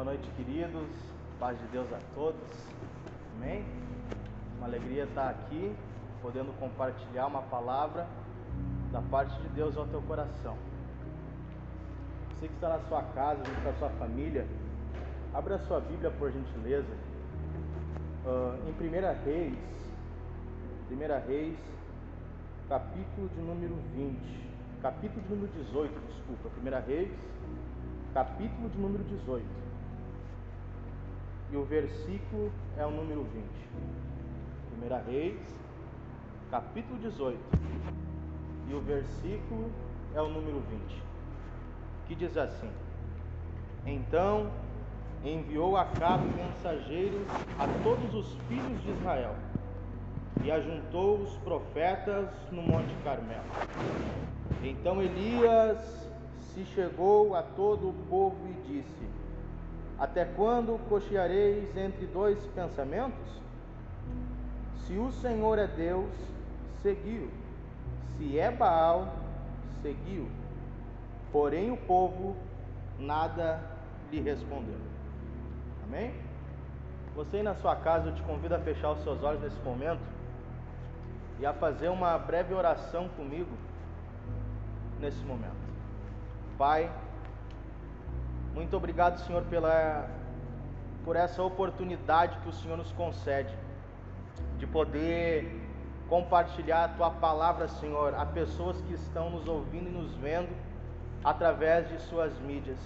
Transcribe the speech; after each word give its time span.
Boa 0.00 0.12
noite, 0.12 0.30
queridos. 0.34 0.88
Paz 1.38 1.58
de 1.58 1.66
Deus 1.66 1.92
a 1.92 1.98
todos. 2.14 2.40
Amém? 3.36 3.66
Uma 4.56 4.66
alegria 4.66 5.04
estar 5.04 5.28
aqui, 5.28 5.76
podendo 6.22 6.58
compartilhar 6.58 7.26
uma 7.26 7.42
palavra 7.42 8.06
da 8.90 9.02
parte 9.02 9.38
de 9.42 9.48
Deus 9.48 9.76
ao 9.76 9.86
teu 9.88 10.00
coração. 10.00 10.56
Você 12.30 12.48
que 12.48 12.54
está 12.54 12.70
na 12.70 12.80
sua 12.88 13.02
casa, 13.12 13.44
junto 13.44 13.60
com 13.60 13.68
a 13.68 13.74
sua 13.74 13.90
família, 13.90 14.46
abra 15.34 15.56
a 15.56 15.58
sua 15.58 15.80
Bíblia 15.80 16.10
por 16.12 16.32
gentileza. 16.32 16.96
Uh, 18.24 18.56
em 18.70 18.88
1 18.88 19.24
Reis, 19.26 19.58
1 20.90 21.28
Reis, 21.28 21.58
capítulo 22.70 23.28
de 23.28 23.40
número 23.42 23.74
20, 23.94 24.16
capítulo 24.80 25.20
de 25.20 25.28
número 25.28 25.52
18, 25.52 25.92
desculpa, 26.08 26.48
1 26.58 26.86
Reis, 26.86 27.12
capítulo 28.14 28.70
de 28.70 28.78
número 28.78 29.04
18. 29.04 29.69
E 31.52 31.56
o 31.56 31.64
versículo 31.64 32.52
é 32.78 32.86
o 32.86 32.90
número 32.90 33.24
20. 33.24 33.44
1 34.82 35.10
Reis, 35.10 35.40
capítulo 36.50 36.98
18. 37.00 37.38
E 38.68 38.74
o 38.74 38.80
versículo 38.80 39.70
é 40.14 40.22
o 40.22 40.28
número 40.28 40.60
20. 40.60 41.02
Que 42.06 42.14
diz 42.14 42.36
assim: 42.36 42.70
Então 43.84 44.48
enviou 45.24 45.76
Acabe 45.76 46.28
mensageiros 46.36 47.26
a 47.58 47.66
todos 47.82 48.14
os 48.14 48.32
filhos 48.48 48.82
de 48.82 48.90
Israel 48.92 49.34
e 50.44 50.50
ajuntou 50.50 51.18
os 51.18 51.36
profetas 51.38 52.28
no 52.52 52.62
Monte 52.62 52.94
Carmelo. 53.02 53.44
Então 54.62 55.02
Elias 55.02 56.08
se 56.54 56.64
chegou 56.66 57.34
a 57.34 57.42
todo 57.42 57.88
o 57.88 57.94
povo 58.08 58.38
e 58.48 58.72
disse: 58.72 59.08
Até 60.00 60.24
quando 60.24 60.80
cocheareis 60.88 61.76
entre 61.76 62.06
dois 62.06 62.38
pensamentos? 62.54 63.40
Se 64.86 64.94
o 64.94 65.12
Senhor 65.12 65.58
é 65.58 65.66
Deus, 65.66 66.10
seguiu. 66.82 67.30
Se 68.16 68.38
é 68.38 68.50
Baal, 68.50 69.14
seguiu. 69.82 70.26
Porém 71.30 71.70
o 71.70 71.76
povo 71.76 72.34
nada 72.98 73.60
lhe 74.10 74.20
respondeu. 74.20 74.78
Amém? 75.84 76.14
Você 77.14 77.36
aí 77.36 77.42
na 77.42 77.54
sua 77.56 77.76
casa, 77.76 78.08
eu 78.08 78.14
te 78.14 78.22
convido 78.22 78.54
a 78.54 78.58
fechar 78.58 78.92
os 78.92 79.02
seus 79.02 79.22
olhos 79.22 79.42
nesse 79.42 79.60
momento 79.60 80.00
e 81.38 81.44
a 81.44 81.52
fazer 81.52 81.88
uma 81.88 82.16
breve 82.16 82.54
oração 82.54 83.08
comigo 83.10 83.50
nesse 84.98 85.22
momento. 85.24 85.60
Pai, 86.56 86.90
muito 88.54 88.76
obrigado, 88.76 89.18
Senhor, 89.18 89.42
pela 89.44 90.08
por 91.04 91.16
essa 91.16 91.42
oportunidade 91.42 92.38
que 92.40 92.48
o 92.48 92.52
Senhor 92.52 92.76
nos 92.76 92.92
concede 92.92 93.54
de 94.58 94.66
poder 94.66 95.60
compartilhar 96.08 96.84
a 96.84 96.88
tua 96.88 97.10
palavra, 97.10 97.68
Senhor, 97.68 98.14
a 98.14 98.26
pessoas 98.26 98.80
que 98.82 98.94
estão 98.94 99.30
nos 99.30 99.48
ouvindo 99.48 99.88
e 99.88 99.92
nos 99.92 100.14
vendo 100.16 100.50
através 101.24 101.88
de 101.88 102.00
suas 102.02 102.38
mídias. 102.40 102.78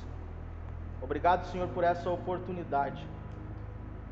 Obrigado, 1.03 1.45
Senhor, 1.47 1.69
por 1.69 1.83
essa 1.83 2.09
oportunidade. 2.11 3.07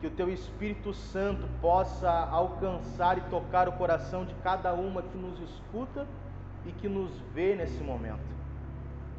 Que 0.00 0.06
o 0.08 0.10
teu 0.10 0.28
Espírito 0.28 0.92
Santo 0.92 1.46
possa 1.60 2.10
alcançar 2.10 3.18
e 3.18 3.20
tocar 3.22 3.68
o 3.68 3.72
coração 3.72 4.24
de 4.24 4.34
cada 4.42 4.72
uma 4.74 5.02
que 5.02 5.16
nos 5.16 5.38
escuta 5.40 6.06
e 6.66 6.72
que 6.72 6.88
nos 6.88 7.10
vê 7.32 7.54
nesse 7.54 7.82
momento. 7.82 8.32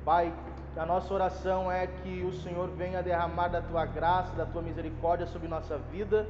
Pai, 0.04 0.34
a 0.76 0.86
nossa 0.86 1.14
oração 1.14 1.72
é 1.72 1.86
que 1.86 2.24
o 2.24 2.34
Senhor 2.34 2.68
venha 2.70 3.04
derramar 3.04 3.48
da 3.48 3.62
tua 3.62 3.86
graça, 3.86 4.36
da 4.36 4.46
tua 4.46 4.62
misericórdia 4.62 5.28
sobre 5.28 5.48
nossa 5.48 5.78
vida, 5.78 6.28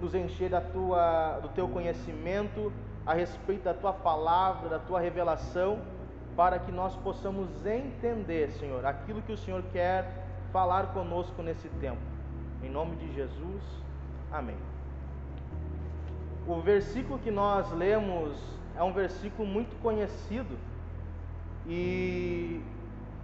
nos 0.00 0.14
encher 0.14 0.50
da 0.50 0.60
tua, 0.60 1.40
do 1.40 1.48
teu 1.48 1.68
conhecimento 1.68 2.72
a 3.04 3.14
respeito 3.14 3.64
da 3.64 3.74
tua 3.74 3.92
palavra, 3.92 4.68
da 4.68 4.78
tua 4.78 5.00
revelação, 5.00 5.80
para 6.36 6.58
que 6.58 6.70
nós 6.70 6.94
possamos 6.96 7.48
entender, 7.66 8.52
Senhor, 8.52 8.86
aquilo 8.86 9.20
que 9.22 9.32
o 9.32 9.36
Senhor 9.36 9.62
quer 9.72 10.06
falar 10.52 10.92
conosco 10.92 11.42
nesse 11.42 11.68
tempo. 11.80 12.00
Em 12.62 12.70
nome 12.70 12.94
de 12.96 13.12
Jesus, 13.12 13.62
amém. 14.30 14.56
O 16.46 16.60
versículo 16.60 17.18
que 17.18 17.30
nós 17.30 17.70
lemos 17.72 18.36
é 18.76 18.82
um 18.82 18.92
versículo 18.92 19.46
muito 19.46 19.74
conhecido 19.82 20.56
e 21.66 22.60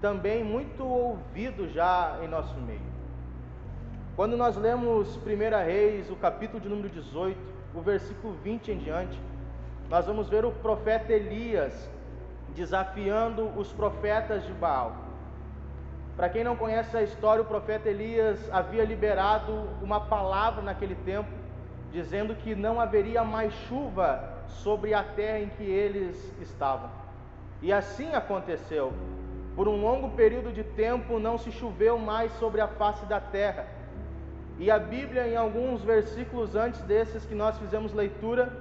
também 0.01 0.45
muito 0.45 0.85
ouvido 0.85 1.69
já 1.69 2.19
em 2.23 2.29
nosso 2.29 2.55
meio. 2.61 2.81
Quando 4.15 4.37
nós 4.37 4.57
lemos 4.57 5.17
1 5.17 5.21
Reis, 5.65 6.11
o 6.11 6.17
capítulo 6.17 6.61
de 6.61 6.69
número 6.69 6.89
18, 6.89 7.39
o 7.75 7.81
versículo 7.81 8.35
20 8.43 8.73
em 8.73 8.79
diante, 8.79 9.19
nós 9.89 10.07
vamos 10.07 10.29
ver 10.29 10.45
o 10.45 10.51
profeta 10.51 11.13
Elias 11.13 11.89
desafiando 12.55 13.47
os 13.57 13.73
profetas 13.73 14.45
de 14.45 14.53
Baal. 14.53 14.93
Para 16.17 16.29
quem 16.29 16.43
não 16.43 16.57
conhece 16.57 16.97
a 16.97 17.03
história, 17.03 17.43
o 17.43 17.47
profeta 17.47 17.89
Elias 17.89 18.39
havia 18.53 18.85
liberado 18.85 19.69
uma 19.81 20.01
palavra 20.01 20.63
naquele 20.63 20.97
tempo, 20.97 21.31
dizendo 21.93 22.35
que 22.35 22.57
não 22.57 22.81
haveria 22.81 23.23
mais 23.23 23.53
chuva 23.69 24.29
sobre 24.49 24.95
a 24.95 25.03
terra 25.03 25.39
em 25.39 25.49
que 25.49 25.63
eles 25.63 26.35
estavam. 26.41 26.91
E 27.63 27.73
assim 27.73 28.13
aconteceu. 28.13 28.93
Por 29.59 29.67
um 29.67 29.83
longo 29.83 30.11
período 30.11 30.53
de 30.53 30.63
tempo 30.63 31.19
não 31.19 31.37
se 31.37 31.51
choveu 31.51 31.99
mais 31.99 32.31
sobre 32.35 32.61
a 32.61 32.69
face 32.69 33.05
da 33.07 33.21
terra. 33.21 33.67
E 34.57 34.71
a 34.71 34.79
Bíblia, 34.79 35.27
em 35.27 35.37
alguns 35.37 35.83
versículos 35.83 36.55
antes 36.55 36.81
desses 36.83 37.27
que 37.27 37.35
nós 37.35 37.59
fizemos 37.59 37.93
leitura, 37.93 38.53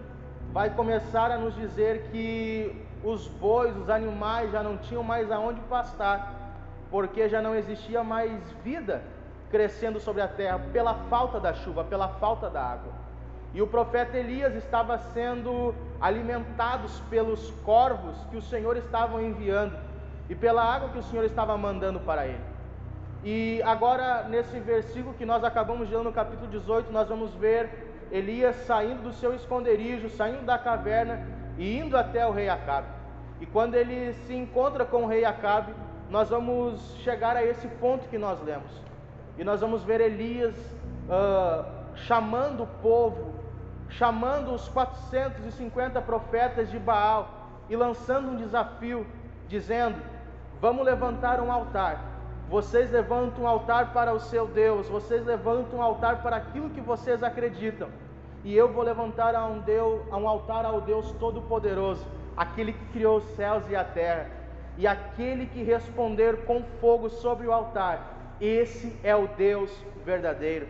vai 0.52 0.72
começar 0.72 1.30
a 1.30 1.38
nos 1.38 1.54
dizer 1.54 2.08
que 2.10 2.84
os 3.04 3.28
bois, 3.28 3.78
os 3.78 3.92
animais 3.92 4.52
já 4.52 4.64
não 4.64 4.76
tinham 4.76 5.04
mais 5.04 5.32
aonde 5.32 5.62
pastar, 5.70 6.34
porque 6.90 7.30
já 7.30 7.44
não 7.44 7.54
existia 7.54 8.04
mais 8.04 8.32
vida 8.64 9.04
crescendo 9.52 10.00
sobre 10.00 10.24
a 10.24 10.28
terra 10.28 10.60
pela 10.74 10.96
falta 11.12 11.40
da 11.40 11.54
chuva, 11.54 11.84
pela 11.84 12.08
falta 12.08 12.50
da 12.50 12.64
água. 12.64 12.92
E 13.54 13.62
o 13.62 13.68
profeta 13.68 14.18
Elias 14.18 14.56
estava 14.56 14.98
sendo 15.14 15.76
alimentados 16.02 17.00
pelos 17.02 17.52
corvos 17.64 18.18
que 18.32 18.38
o 18.38 18.42
Senhor 18.42 18.76
estava 18.78 19.22
enviando 19.22 19.87
e 20.30 20.36
pela 20.36 20.64
água 20.64 20.90
que 20.90 21.00
o 21.00 21.04
Senhor 21.04 21.26
estava 21.26 21.58
mandando 21.58 22.00
para 22.00 22.28
ele. 22.28 22.44
E 23.24 23.62
agora, 23.64 24.24
nesse 24.30 24.60
versículo 24.60 25.14
que 25.14 25.26
nós 25.26 25.44
acabamos 25.44 25.88
de 25.88 25.96
ler 25.96 26.04
no 26.04 26.14
capítulo 26.14 26.48
18, 26.48 26.92
nós 26.92 27.10
vamos 27.10 27.34
ver 27.34 27.70
Elias 28.12 28.56
saindo 28.66 29.04
do 29.04 29.14
seu 29.14 29.34
esconderijo, 29.34 30.10
saindo 30.10 30.46
da 30.46 30.58
caverna 30.58 31.28
e 31.58 31.78
indo 31.78 31.98
até 31.98 32.26
o 32.26 32.32
rei 32.32 32.48
Acabe. 32.48 32.88
E 33.42 33.46
quando 33.46 33.76
ele 33.76 34.14
se 34.26 34.34
encontra 34.34 34.86
com 34.86 35.04
o 35.04 35.08
rei 35.08 35.26
Acabe, 35.26 35.74
nós 36.10 36.30
vamos 36.30 36.96
chegar 37.04 37.36
a 37.36 37.44
esse 37.44 37.68
ponto 37.68 38.08
que 38.08 38.18
nós 38.18 38.42
lemos. 38.42 38.72
E 39.38 39.44
nós 39.44 39.62
vamos 39.62 39.84
ver 39.84 40.00
Elias 40.00 40.56
uh, 40.56 41.66
chamando 41.96 42.64
o 42.64 42.68
povo, 42.82 43.34
chamando 43.90 44.54
os 44.54 44.68
450 44.70 46.02
profetas 46.02 46.70
de 46.72 46.80
Baal 46.80 47.50
e 47.70 47.76
lançando 47.76 48.30
um 48.32 48.36
desafio, 48.36 49.06
dizendo: 49.48 50.02
Vamos 50.60 50.84
levantar 50.84 51.40
um 51.40 51.52
altar. 51.52 52.04
Vocês 52.50 52.92
levantam 52.92 53.44
um 53.44 53.48
altar 53.48 53.94
para 53.94 54.12
o 54.12 54.20
seu 54.20 54.48
Deus, 54.48 54.88
vocês 54.88 55.24
levantam 55.24 55.80
um 55.80 55.82
altar 55.84 56.24
para 56.24 56.38
aquilo 56.38 56.72
que 56.72 56.82
vocês 56.82 57.22
acreditam. 57.22 57.90
E 58.44 58.56
eu 58.56 58.74
vou 58.74 58.84
levantar 58.84 59.36
a 59.36 59.46
um, 59.46 59.60
Deus, 59.60 60.02
a 60.10 60.18
um 60.18 60.28
altar 60.28 60.66
ao 60.66 60.82
Deus 60.82 61.12
Todo-Poderoso, 61.20 62.04
aquele 62.36 62.74
que 62.74 62.86
criou 62.86 63.18
os 63.18 63.36
céus 63.36 63.70
e 63.70 63.76
a 63.76 63.84
terra. 63.84 64.32
E 64.78 64.88
aquele 64.88 65.46
que 65.46 65.62
responder 65.62 66.46
com 66.46 66.64
fogo 66.82 67.08
sobre 67.10 67.46
o 67.46 67.52
altar, 67.52 68.36
esse 68.42 68.98
é 69.04 69.16
o 69.16 69.28
Deus 69.28 69.72
verdadeiro. 70.04 70.68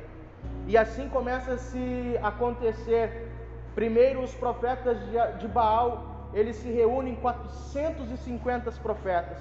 E 0.65 0.77
assim 0.77 1.07
começa 1.07 1.53
a 1.53 1.57
se 1.57 2.19
acontecer. 2.21 3.31
Primeiro, 3.73 4.21
os 4.21 4.33
profetas 4.33 4.97
de 5.39 5.47
Baal, 5.47 6.29
eles 6.33 6.57
se 6.57 6.69
reúnem 6.69 7.15
450 7.15 8.71
profetas 8.81 9.37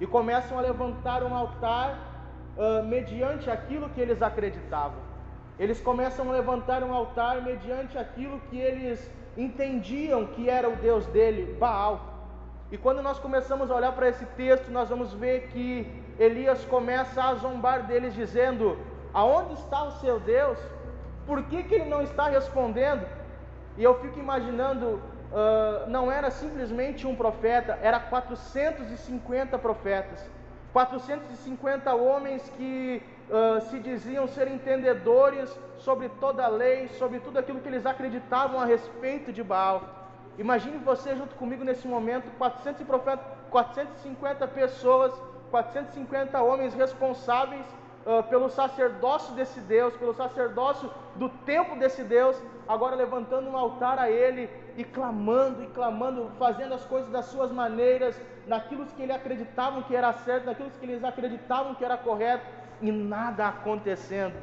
e 0.00 0.06
começam 0.06 0.58
a 0.58 0.60
levantar 0.60 1.22
um 1.22 1.34
altar 1.34 1.98
uh, 2.56 2.84
mediante 2.84 3.50
aquilo 3.50 3.88
que 3.90 4.00
eles 4.00 4.20
acreditavam. 4.22 4.98
Eles 5.58 5.80
começam 5.80 6.28
a 6.28 6.32
levantar 6.32 6.82
um 6.82 6.92
altar 6.92 7.42
mediante 7.42 7.96
aquilo 7.96 8.38
que 8.50 8.58
eles 8.58 9.10
entendiam 9.36 10.26
que 10.26 10.48
era 10.48 10.68
o 10.68 10.76
Deus 10.76 11.06
dele, 11.06 11.56
Baal. 11.58 12.00
E 12.70 12.76
quando 12.76 13.02
nós 13.02 13.18
começamos 13.18 13.70
a 13.70 13.74
olhar 13.74 13.92
para 13.92 14.08
esse 14.08 14.26
texto, 14.26 14.70
nós 14.70 14.88
vamos 14.88 15.14
ver 15.14 15.48
que 15.48 15.86
Elias 16.18 16.64
começa 16.64 17.22
a 17.22 17.34
zombar 17.36 17.86
deles, 17.86 18.14
dizendo: 18.14 18.76
Aonde 19.14 19.54
está 19.54 19.84
o 19.84 19.92
seu 19.92 20.18
Deus? 20.20 20.58
Por 21.26 21.42
que, 21.44 21.62
que 21.62 21.74
ele 21.74 21.88
não 21.88 22.02
está 22.02 22.28
respondendo? 22.28 23.06
E 23.78 23.82
eu 23.82 23.98
fico 24.00 24.18
imaginando 24.18 25.00
uh, 25.32 25.88
não 25.88 26.10
era 26.10 26.30
simplesmente 26.30 27.06
um 27.06 27.14
profeta, 27.14 27.78
era 27.82 28.00
450 28.00 29.58
profetas. 29.58 30.28
450 30.72 31.94
homens 31.94 32.50
que 32.56 33.02
uh, 33.30 33.60
se 33.62 33.78
diziam 33.78 34.26
ser 34.28 34.48
entendedores 34.48 35.56
sobre 35.78 36.08
toda 36.20 36.44
a 36.44 36.48
lei, 36.48 36.88
sobre 36.98 37.20
tudo 37.20 37.38
aquilo 37.38 37.60
que 37.60 37.68
eles 37.68 37.86
acreditavam 37.86 38.60
a 38.60 38.64
respeito 38.64 39.32
de 39.32 39.42
Baal. 39.42 39.82
Imagine 40.38 40.76
você 40.78 41.14
junto 41.16 41.34
comigo 41.36 41.64
nesse 41.64 41.88
momento, 41.88 42.30
450 42.38 44.48
pessoas, 44.48 45.14
450 45.50 46.42
homens 46.42 46.74
responsáveis 46.74 47.64
uh, 48.06 48.22
pelo 48.22 48.48
sacerdócio 48.48 49.34
desse 49.34 49.60
Deus, 49.60 49.94
pelo 49.96 50.14
sacerdócio 50.14 50.88
do 51.16 51.28
templo 51.28 51.76
desse 51.76 52.04
Deus, 52.04 52.40
agora 52.68 52.94
levantando 52.94 53.50
um 53.50 53.56
altar 53.56 53.98
a 53.98 54.08
Ele 54.08 54.48
e 54.76 54.84
clamando 54.84 55.64
e 55.64 55.66
clamando, 55.66 56.30
fazendo 56.38 56.74
as 56.74 56.84
coisas 56.84 57.10
das 57.10 57.26
suas 57.26 57.50
maneiras, 57.50 58.18
naquilo 58.46 58.86
que 58.86 59.02
eles 59.02 59.16
acreditavam 59.16 59.82
que 59.82 59.96
era 59.96 60.12
certo, 60.12 60.46
naquilo 60.46 60.70
que 60.70 60.86
eles 60.86 61.02
acreditavam 61.02 61.74
que 61.74 61.84
era 61.84 61.96
correto, 61.96 62.46
e 62.80 62.92
nada 62.92 63.48
acontecendo. 63.48 64.34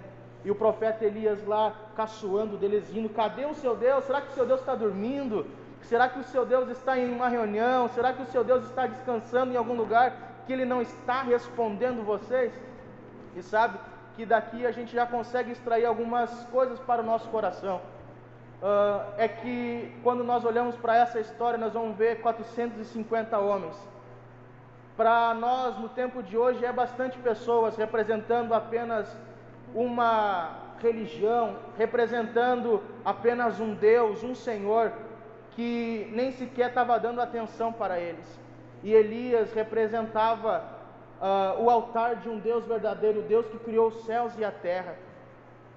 E 0.44 0.52
o 0.52 0.56
profeta 0.56 1.06
Elias 1.06 1.46
lá 1.46 1.74
caçoando 1.96 2.58
deles, 2.58 2.88
dizendo: 2.88 3.10
Cadê 3.10 3.46
o 3.46 3.54
seu 3.54 3.76
Deus? 3.76 4.04
Será 4.04 4.22
que 4.22 4.32
o 4.32 4.34
seu 4.34 4.46
Deus 4.46 4.60
está 4.60 4.76
dormindo? 4.76 5.46
Será 5.84 6.10
que 6.10 6.20
o 6.20 6.24
seu 6.24 6.46
Deus 6.46 6.70
está 6.70 6.98
em 6.98 7.14
uma 7.14 7.30
reunião? 7.30 7.88
Será 7.90 8.12
que 8.12 8.22
o 8.22 8.26
seu 8.26 8.44
Deus 8.44 8.64
está 8.66 8.88
descansando 8.88 9.54
em 9.54 9.58
algum 9.58 9.76
lugar 9.76 10.44
que 10.46 10.52
ele 10.52 10.66
não 10.66 10.82
está 10.82 11.22
respondendo 11.22 12.04
vocês? 12.04 12.52
E 13.36 13.42
sabe 13.42 13.78
que 14.16 14.26
daqui 14.26 14.66
a 14.66 14.72
gente 14.72 14.94
já 14.94 15.06
consegue 15.06 15.52
extrair 15.52 15.86
algumas 15.86 16.30
coisas 16.46 16.80
para 16.80 17.02
o 17.02 17.06
nosso 17.06 17.28
coração. 17.30 17.82
Uh, 18.62 19.04
é 19.18 19.28
que 19.28 19.94
quando 20.04 20.24
nós 20.24 20.46
olhamos 20.46 20.76
para 20.78 20.96
essa 20.96 21.20
história, 21.20 21.58
nós 21.58 21.74
vamos 21.74 21.98
ver 21.98 22.22
450 22.22 23.38
homens. 23.38 23.76
Para 24.96 25.34
nós, 25.34 25.78
no 25.80 25.90
tempo 25.90 26.22
de 26.22 26.38
hoje, 26.38 26.64
é 26.64 26.72
bastante 26.72 27.18
pessoas 27.18 27.76
representando 27.76 28.54
apenas 28.54 29.18
uma 29.74 30.52
religião, 30.82 31.58
representando 31.78 32.82
apenas 33.04 33.60
um 33.60 33.74
Deus, 33.74 34.24
um 34.24 34.36
Senhor, 34.36 34.94
que 35.52 36.10
nem 36.14 36.32
sequer 36.32 36.70
estava 36.70 37.00
dando 37.00 37.22
atenção 37.22 37.74
para 37.74 38.00
eles. 38.00 38.40
E 38.84 38.94
Elias 38.94 39.52
representava 39.54 40.64
uh, 41.24 41.64
o 41.64 41.70
altar 41.70 42.18
de 42.18 42.28
um 42.28 42.38
Deus 42.38 42.66
verdadeiro, 42.66 43.22
Deus 43.22 43.46
que 43.46 43.58
criou 43.60 43.88
os 43.88 44.04
céus 44.06 44.38
e 44.38 44.44
a 44.44 44.52
terra. 44.52 44.96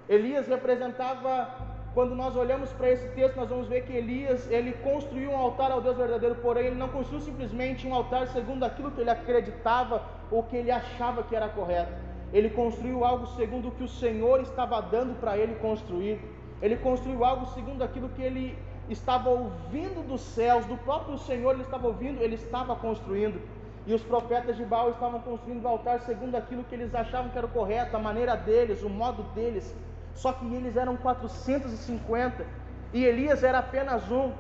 Elias 0.09 0.49
representava, 0.49 1.49
quando 1.95 2.15
nós 2.15 2.35
olhamos 2.35 2.73
para 2.73 2.91
esse 2.91 3.09
texto, 3.11 3.37
nós 3.37 3.49
vamos 3.49 3.69
ver 3.69 3.85
que 3.85 3.93
Elias, 3.93 4.51
ele 4.51 4.73
construiu 4.73 5.31
um 5.31 5.37
altar 5.37 5.71
ao 5.71 5.81
Deus 5.81 5.97
verdadeiro, 5.97 6.35
porém 6.37 6.67
ele 6.67 6.77
não 6.77 6.89
construiu 6.89 7.21
simplesmente 7.21 7.87
um 7.87 7.95
altar 7.95 8.27
segundo 8.29 8.65
aquilo 8.65 8.91
que 8.91 9.01
ele 9.01 9.11
acreditava 9.11 10.03
ou 10.31 10.43
que 10.43 10.57
ele 10.57 10.71
achava 10.71 11.23
que 11.23 11.37
era 11.37 11.49
correto. 11.49 11.93
Ele 12.33 12.51
construiu 12.51 13.05
algo 13.05 13.27
segundo 13.29 13.69
o 13.69 13.71
que 13.71 13.85
o 13.85 13.89
Senhor 13.89 14.41
estava 14.41 14.81
dando 14.83 15.19
para 15.21 15.39
ele 15.39 15.55
construir. 15.57 16.21
Ele 16.61 16.77
construiu 16.77 17.25
algo 17.25 17.47
segundo 17.47 17.83
aquilo 17.83 18.09
que 18.09 18.23
ele 18.23 18.59
estava 18.89 19.29
ouvindo 19.29 20.07
dos 20.07 20.21
céus, 20.21 20.65
do 20.67 20.77
próprio 20.79 21.19
Senhor 21.19 21.53
ele 21.53 21.63
estava 21.63 21.87
ouvindo, 21.87 22.21
ele 22.21 22.35
estava 22.35 22.75
construindo. 22.75 23.41
E 23.87 23.95
os 23.95 24.03
profetas 24.03 24.57
de 24.57 24.65
Baal 24.65 24.91
estavam 24.91 25.21
construindo 25.21 25.65
o 25.65 25.69
altar 25.69 26.01
segundo 26.01 26.35
aquilo 26.35 26.65
que 26.65 26.75
eles 26.75 26.93
achavam 26.93 27.31
que 27.31 27.39
era 27.39 27.47
o 27.47 27.51
correto, 27.51 27.97
a 27.97 28.01
maneira 28.01 28.37
deles, 28.37 28.83
o 28.83 28.89
modo 28.89 29.23
deles. 29.35 29.73
Só 30.13 30.33
que 30.33 30.45
eles 30.53 30.77
eram 30.77 30.97
450 30.97 32.45
e 32.93 33.05
Elias 33.05 33.45
era 33.45 33.59
apenas 33.61 34.11
um. 34.11 34.33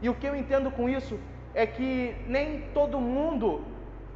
E 0.00 0.08
o 0.08 0.14
que 0.14 0.26
eu 0.26 0.36
entendo 0.36 0.70
com 0.70 0.88
isso 0.88 1.18
é 1.52 1.66
que 1.66 2.14
nem 2.28 2.62
todo 2.72 3.00
mundo, 3.00 3.64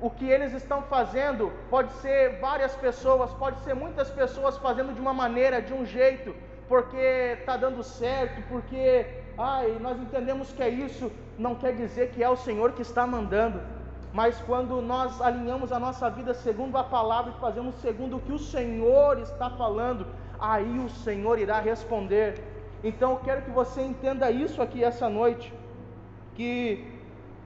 o 0.01 0.09
que 0.09 0.29
eles 0.29 0.53
estão 0.53 0.83
fazendo, 0.83 1.53
pode 1.69 1.93
ser 1.95 2.39
várias 2.39 2.77
pessoas, 2.77 3.33
pode 3.35 3.59
ser 3.65 3.75
muitas 3.75 4.09
pessoas 4.11 4.57
fazendo 4.59 4.95
de 4.95 5.01
uma 5.01 5.13
maneira, 5.13 5.61
de 5.61 5.73
um 5.73 5.85
jeito, 5.85 6.35
porque 6.69 7.37
está 7.41 7.57
dando 7.57 7.83
certo, 7.83 8.41
porque 8.49 9.07
ai, 9.37 9.79
nós 9.81 9.99
entendemos 9.99 10.53
que 10.53 10.63
é 10.63 10.69
isso, 10.69 11.11
não 11.39 11.57
quer 11.57 11.75
dizer 11.75 12.11
que 12.11 12.23
é 12.23 12.29
o 12.29 12.37
Senhor 12.37 12.73
que 12.73 12.83
está 12.83 13.05
mandando. 13.05 13.61
Mas 14.19 14.41
quando 14.41 14.81
nós 14.81 15.21
alinhamos 15.21 15.71
a 15.71 15.79
nossa 15.79 16.09
vida 16.09 16.33
segundo 16.33 16.79
a 16.79 16.83
palavra 16.83 17.33
e 17.33 17.39
fazemos 17.39 17.75
segundo 17.87 18.17
o 18.17 18.21
que 18.21 18.33
o 18.33 18.39
Senhor 18.39 19.19
está 19.19 19.51
falando, 19.51 20.07
aí 20.41 20.79
o 20.79 20.89
Senhor 20.89 21.39
irá 21.39 21.61
responder. 21.61 22.43
Então 22.83 23.11
eu 23.11 23.19
quero 23.19 23.43
que 23.43 23.51
você 23.51 23.83
entenda 23.83 24.31
isso 24.31 24.63
aqui 24.63 24.83
essa 24.83 25.07
noite, 25.11 25.53
que 26.35 26.51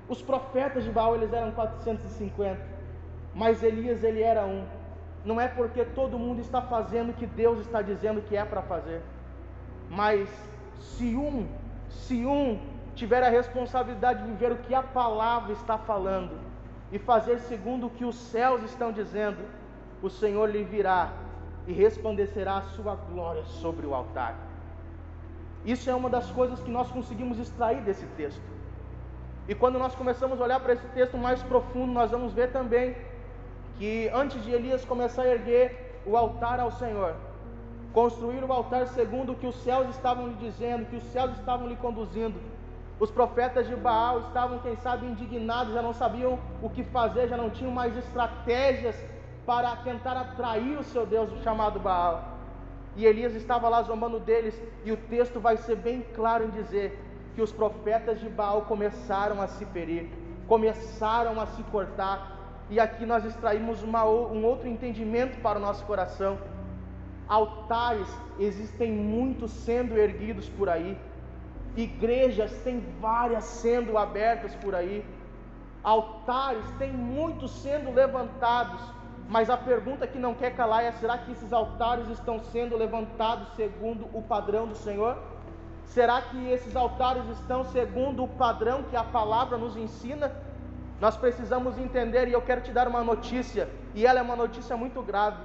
os 0.08 0.22
profetas 0.22 0.84
de 0.84 0.92
Baal 0.92 1.16
eles 1.16 1.32
eram 1.32 1.50
450, 1.50 2.60
mas 3.34 3.64
Elias 3.64 4.04
ele 4.04 4.22
era 4.22 4.44
um. 4.46 4.64
Não 5.24 5.40
é 5.40 5.48
porque 5.48 5.84
todo 5.84 6.16
mundo 6.16 6.40
está 6.40 6.62
fazendo 6.62 7.10
o 7.10 7.14
que 7.14 7.26
Deus 7.26 7.58
está 7.58 7.82
dizendo 7.82 8.22
que 8.22 8.36
é 8.36 8.44
para 8.44 8.62
fazer, 8.62 9.02
mas 9.88 10.28
se 10.78 11.16
um 11.16 11.48
se 11.88 12.24
um 12.24 12.60
tiver 12.94 13.24
a 13.24 13.28
responsabilidade 13.28 14.22
de 14.22 14.30
viver 14.30 14.52
o 14.52 14.58
que 14.58 14.72
a 14.72 14.84
palavra 14.84 15.52
está 15.52 15.76
falando 15.76 16.49
e 16.92 16.98
fazer 16.98 17.38
segundo 17.40 17.86
o 17.86 17.90
que 17.90 18.04
os 18.04 18.16
céus 18.16 18.62
estão 18.62 18.92
dizendo, 18.92 19.38
o 20.02 20.10
Senhor 20.10 20.50
lhe 20.50 20.64
virá 20.64 21.12
e 21.66 21.72
resplandecerá 21.72 22.58
a 22.58 22.62
sua 22.62 22.94
glória 22.94 23.44
sobre 23.44 23.86
o 23.86 23.94
altar. 23.94 24.34
Isso 25.64 25.90
é 25.90 25.94
uma 25.94 26.08
das 26.08 26.30
coisas 26.30 26.58
que 26.60 26.70
nós 26.70 26.90
conseguimos 26.90 27.38
extrair 27.38 27.82
desse 27.82 28.06
texto. 28.16 28.42
E 29.46 29.54
quando 29.54 29.78
nós 29.78 29.94
começamos 29.94 30.40
a 30.40 30.44
olhar 30.44 30.60
para 30.60 30.72
esse 30.72 30.86
texto 30.88 31.18
mais 31.18 31.42
profundo, 31.42 31.92
nós 31.92 32.10
vamos 32.10 32.32
ver 32.32 32.50
também 32.50 32.96
que 33.78 34.10
antes 34.12 34.42
de 34.44 34.52
Elias 34.52 34.84
começar 34.84 35.22
a 35.22 35.28
erguer 35.28 36.00
o 36.06 36.16
altar 36.16 36.60
ao 36.60 36.70
Senhor, 36.70 37.14
construir 37.92 38.42
o 38.42 38.52
altar 38.52 38.86
segundo 38.88 39.32
o 39.32 39.34
que 39.34 39.46
os 39.46 39.56
céus 39.62 39.88
estavam 39.90 40.28
lhe 40.28 40.34
dizendo, 40.34 40.86
que 40.86 40.96
os 40.96 41.04
céus 41.04 41.32
estavam 41.38 41.68
lhe 41.68 41.76
conduzindo. 41.76 42.38
Os 43.00 43.10
profetas 43.10 43.66
de 43.66 43.74
Baal 43.74 44.20
estavam, 44.20 44.58
quem 44.58 44.76
sabe, 44.76 45.06
indignados, 45.06 45.72
já 45.72 45.80
não 45.80 45.94
sabiam 45.94 46.38
o 46.62 46.68
que 46.68 46.84
fazer, 46.84 47.28
já 47.28 47.36
não 47.36 47.48
tinham 47.48 47.72
mais 47.72 47.96
estratégias 47.96 48.94
para 49.46 49.74
tentar 49.76 50.12
atrair 50.12 50.78
o 50.78 50.84
seu 50.84 51.06
Deus 51.06 51.30
chamado 51.42 51.80
Baal. 51.80 52.38
E 52.94 53.06
Elias 53.06 53.34
estava 53.34 53.68
lá 53.70 53.82
zombando 53.82 54.20
deles, 54.20 54.60
e 54.84 54.92
o 54.92 54.96
texto 54.96 55.40
vai 55.40 55.56
ser 55.56 55.76
bem 55.76 56.04
claro 56.14 56.44
em 56.44 56.50
dizer 56.50 57.02
que 57.34 57.40
os 57.40 57.50
profetas 57.50 58.20
de 58.20 58.28
Baal 58.28 58.62
começaram 58.62 59.40
a 59.40 59.46
se 59.46 59.64
ferir, 59.64 60.10
começaram 60.46 61.40
a 61.40 61.46
se 61.46 61.62
cortar, 61.64 62.36
e 62.68 62.78
aqui 62.78 63.06
nós 63.06 63.24
extraímos 63.24 63.82
uma, 63.82 64.04
um 64.04 64.44
outro 64.44 64.68
entendimento 64.68 65.40
para 65.40 65.58
o 65.58 65.62
nosso 65.62 65.84
coração 65.86 66.38
Altares 67.30 68.08
existem 68.40 68.90
muitos 68.90 69.52
sendo 69.52 69.96
erguidos 69.96 70.48
por 70.48 70.68
aí. 70.68 70.98
Igrejas 71.76 72.52
tem 72.64 72.80
várias 73.00 73.44
sendo 73.44 73.96
abertas 73.96 74.54
por 74.56 74.74
aí. 74.74 75.04
Altares 75.82 76.64
tem 76.78 76.92
muitos 76.92 77.50
sendo 77.62 77.92
levantados. 77.92 78.80
Mas 79.28 79.48
a 79.48 79.56
pergunta 79.56 80.06
que 80.06 80.18
não 80.18 80.34
quer 80.34 80.56
calar 80.56 80.84
é: 80.84 80.92
será 80.92 81.18
que 81.18 81.32
esses 81.32 81.52
altares 81.52 82.08
estão 82.08 82.40
sendo 82.40 82.76
levantados 82.76 83.48
segundo 83.54 84.08
o 84.12 84.22
padrão 84.22 84.66
do 84.66 84.74
Senhor? 84.74 85.16
Será 85.86 86.20
que 86.22 86.48
esses 86.50 86.76
altares 86.76 87.24
estão 87.30 87.64
segundo 87.64 88.24
o 88.24 88.28
padrão 88.28 88.84
que 88.84 88.96
a 88.96 89.04
palavra 89.04 89.56
nos 89.56 89.76
ensina? 89.76 90.32
Nós 91.00 91.16
precisamos 91.16 91.78
entender, 91.78 92.28
e 92.28 92.32
eu 92.32 92.42
quero 92.42 92.60
te 92.60 92.72
dar 92.72 92.86
uma 92.86 93.02
notícia, 93.02 93.68
e 93.94 94.06
ela 94.06 94.20
é 94.20 94.22
uma 94.22 94.36
notícia 94.36 94.76
muito 94.76 95.02
grave 95.02 95.38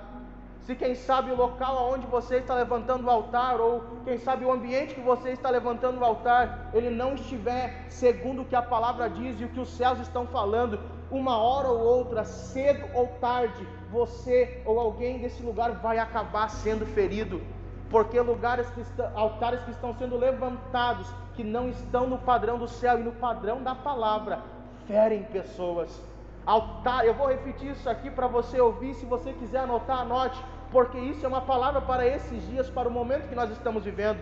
se 0.66 0.76
quem 0.76 0.96
sabe 0.96 1.32
o 1.32 1.36
local 1.36 1.78
aonde 1.78 2.08
você 2.08 2.38
está 2.38 2.56
levantando 2.56 3.06
o 3.06 3.10
altar, 3.10 3.62
ou 3.62 3.84
quem 4.04 4.18
sabe 4.18 4.46
o 4.46 4.52
ambiente 4.52 4.96
que 4.96 5.02
você 5.02 5.30
está 5.30 5.52
levantando 5.52 6.00
o 6.00 6.04
altar, 6.04 6.72
ele 6.74 6.90
não 6.90 7.14
estiver 7.14 7.86
segundo 7.88 8.42
o 8.42 8.46
que 8.46 8.56
a 8.56 8.64
palavra 8.64 9.08
diz 9.08 9.40
e 9.40 9.46
o 9.46 9.50
que 9.50 9.60
os 9.60 9.70
céus 9.70 10.00
estão 10.00 10.26
falando, 10.26 10.80
uma 11.12 11.38
hora 11.38 11.68
ou 11.68 11.80
outra, 11.80 12.24
cedo 12.24 12.84
ou 12.96 13.06
tarde, 13.22 13.68
você 13.92 14.60
ou 14.66 14.80
alguém 14.80 15.20
desse 15.20 15.44
lugar 15.44 15.72
vai 15.74 16.00
acabar 16.00 16.50
sendo 16.50 16.84
ferido, 16.84 17.44
porque 17.92 18.20
lugares 18.20 18.68
que 18.72 18.82
estão, 18.82 19.08
altares 19.16 19.62
que 19.62 19.70
estão 19.70 19.94
sendo 19.94 20.18
levantados, 20.18 21.08
que 21.36 21.44
não 21.44 21.70
estão 21.70 22.08
no 22.08 22.18
padrão 22.18 22.58
do 22.58 22.68
céu 22.68 23.00
e 23.00 23.04
no 23.04 23.12
padrão 23.12 23.62
da 23.62 23.76
palavra, 23.76 24.40
ferem 24.88 25.26
pessoas. 25.26 26.02
Altar, 26.44 27.06
eu 27.06 27.14
vou 27.14 27.28
repetir 27.28 27.72
isso 27.72 27.90
aqui 27.90 28.10
para 28.10 28.28
você 28.28 28.60
ouvir, 28.60 28.94
se 28.96 29.06
você 29.06 29.34
quiser 29.34 29.60
anotar, 29.60 30.02
anote 30.02 30.44
porque 30.72 30.98
isso 30.98 31.26
é 31.26 31.30
uma 31.30 31.42
palavra 31.42 31.82
para 31.82 32.06
esses 32.06 32.48
dias, 32.48 32.70
para 32.70 32.88
o 32.88 32.92
momento 32.92 33.28
que 33.28 33.36
nós 33.36 33.50
estamos 33.52 33.84
vivendo. 33.84 34.20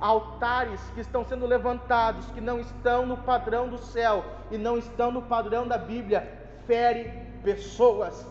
Altares 0.00 0.80
que 0.94 1.00
estão 1.00 1.24
sendo 1.24 1.46
levantados, 1.46 2.26
que 2.32 2.40
não 2.40 2.58
estão 2.58 3.06
no 3.06 3.16
padrão 3.18 3.68
do 3.68 3.78
céu 3.78 4.24
e 4.50 4.58
não 4.58 4.76
estão 4.76 5.12
no 5.12 5.22
padrão 5.22 5.66
da 5.66 5.78
Bíblia, 5.78 6.28
fere 6.66 7.10
pessoas, 7.44 8.26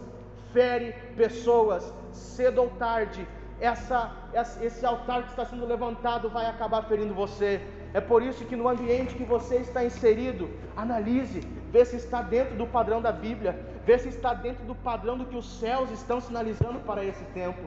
fere 0.51 0.93
pessoas, 1.15 1.93
cedo 2.11 2.61
ou 2.61 2.69
tarde. 2.71 3.25
Essa, 3.59 4.11
esse 4.59 4.85
altar 4.85 5.23
que 5.23 5.29
está 5.29 5.45
sendo 5.45 5.65
levantado 5.65 6.29
vai 6.29 6.47
acabar 6.47 6.83
ferindo 6.83 7.13
você. 7.13 7.61
É 7.93 7.99
por 7.99 8.23
isso 8.23 8.45
que 8.45 8.55
no 8.55 8.69
ambiente 8.69 9.15
que 9.15 9.23
você 9.23 9.57
está 9.57 9.83
inserido, 9.83 10.49
analise, 10.75 11.41
vê 11.71 11.83
se 11.83 11.97
está 11.97 12.21
dentro 12.21 12.55
do 12.55 12.65
padrão 12.65 13.01
da 13.01 13.11
Bíblia, 13.11 13.59
vê 13.85 13.97
se 13.97 14.07
está 14.07 14.33
dentro 14.33 14.63
do 14.65 14.75
padrão 14.75 15.17
do 15.17 15.25
que 15.25 15.35
os 15.35 15.59
céus 15.59 15.91
estão 15.91 16.21
sinalizando 16.21 16.79
para 16.79 17.03
esse 17.03 17.23
tempo. 17.25 17.59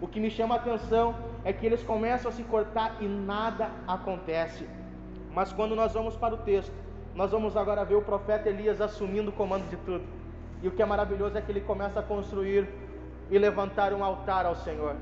O 0.00 0.06
que 0.06 0.20
me 0.20 0.30
chama 0.30 0.54
a 0.54 0.58
atenção 0.58 1.14
é 1.44 1.52
que 1.52 1.64
eles 1.64 1.82
começam 1.82 2.30
a 2.30 2.34
se 2.34 2.42
cortar 2.44 2.96
e 3.00 3.06
nada 3.06 3.70
acontece. 3.86 4.66
Mas 5.34 5.52
quando 5.52 5.76
nós 5.76 5.92
vamos 5.92 6.16
para 6.16 6.34
o 6.34 6.38
texto, 6.38 6.72
nós 7.14 7.30
vamos 7.30 7.56
agora 7.56 7.84
ver 7.84 7.94
o 7.94 8.02
profeta 8.02 8.48
Elias 8.48 8.80
assumindo 8.80 9.30
o 9.30 9.32
comando 9.32 9.68
de 9.68 9.76
tudo. 9.76 10.04
E 10.62 10.68
o 10.68 10.70
que 10.70 10.82
é 10.82 10.86
maravilhoso 10.86 11.36
é 11.36 11.40
que 11.40 11.52
ele 11.52 11.60
começa 11.60 12.00
a 12.00 12.02
construir 12.02 12.68
e 13.30 13.38
levantar 13.38 13.92
um 13.92 14.04
altar 14.04 14.46
ao 14.46 14.54
Senhor. 14.56 14.96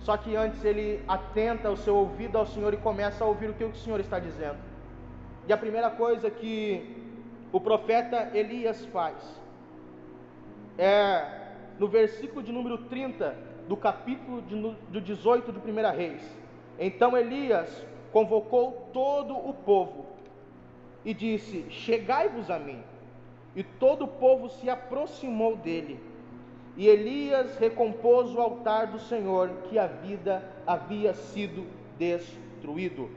Só 0.00 0.16
que 0.16 0.36
antes 0.36 0.64
ele 0.64 1.02
atenta 1.06 1.70
o 1.70 1.76
seu 1.76 1.96
ouvido 1.96 2.38
ao 2.38 2.46
Senhor 2.46 2.72
e 2.72 2.76
começa 2.76 3.24
a 3.24 3.26
ouvir 3.26 3.50
o 3.50 3.54
que 3.54 3.64
o 3.64 3.74
Senhor 3.74 4.00
está 4.00 4.18
dizendo. 4.18 4.58
E 5.46 5.52
a 5.52 5.56
primeira 5.56 5.90
coisa 5.90 6.30
que 6.30 6.96
o 7.52 7.60
profeta 7.60 8.30
Elias 8.34 8.84
faz 8.86 9.16
é 10.76 11.38
no 11.78 11.88
versículo 11.88 12.42
de 12.42 12.52
número 12.52 12.78
30 12.78 13.34
do 13.68 13.76
capítulo 13.76 14.42
de, 14.42 14.76
de 14.90 15.00
18 15.00 15.52
de 15.52 15.58
1 15.58 15.74
Reis. 15.96 16.38
Então 16.78 17.16
Elias 17.16 17.84
convocou 18.12 18.88
todo 18.92 19.36
o 19.36 19.52
povo 19.52 20.06
e 21.04 21.12
disse: 21.12 21.66
Chegai-vos 21.70 22.50
a 22.50 22.58
mim. 22.58 22.82
E 23.56 23.62
todo 23.62 24.04
o 24.04 24.08
povo 24.08 24.48
se 24.48 24.70
aproximou 24.70 25.56
dele. 25.56 25.98
E 26.78 26.86
Elias 26.86 27.58
recompôs 27.58 28.32
o 28.32 28.40
altar 28.40 28.86
do 28.86 29.00
Senhor 29.00 29.50
que 29.68 29.76
a 29.76 29.88
vida 29.88 30.48
havia 30.64 31.12
sido 31.12 31.66
destruído. 31.98 33.10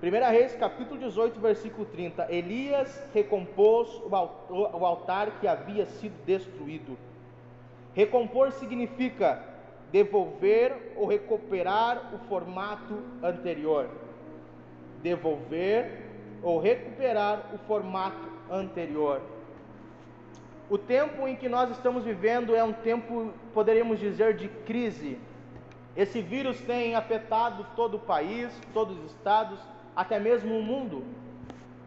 1 0.00 0.30
Reis 0.30 0.54
capítulo 0.54 1.00
18, 1.00 1.40
versículo 1.40 1.86
30. 1.86 2.32
Elias 2.32 3.02
recompôs 3.12 3.88
o 4.08 4.86
altar 4.86 5.40
que 5.40 5.48
havia 5.48 5.86
sido 5.86 6.14
destruído. 6.24 6.96
Recompor 7.94 8.52
significa 8.52 9.42
devolver 9.90 10.92
ou 10.94 11.08
recuperar 11.08 12.14
o 12.14 12.18
formato 12.28 13.02
anterior. 13.20 13.90
Devolver 15.02 16.00
ou 16.44 16.60
recuperar 16.60 17.50
o 17.52 17.58
formato 17.66 18.30
anterior. 18.48 19.33
O 20.74 20.78
tempo 20.78 21.28
em 21.28 21.36
que 21.36 21.48
nós 21.48 21.70
estamos 21.70 22.02
vivendo 22.02 22.52
é 22.52 22.64
um 22.64 22.72
tempo, 22.72 23.32
poderíamos 23.52 24.00
dizer, 24.00 24.34
de 24.34 24.48
crise. 24.48 25.20
Esse 25.96 26.20
vírus 26.20 26.60
tem 26.62 26.96
afetado 26.96 27.64
todo 27.76 27.94
o 27.94 28.00
país, 28.00 28.52
todos 28.72 28.98
os 28.98 29.12
estados, 29.12 29.56
até 29.94 30.18
mesmo 30.18 30.58
o 30.58 30.64
mundo. 30.64 31.04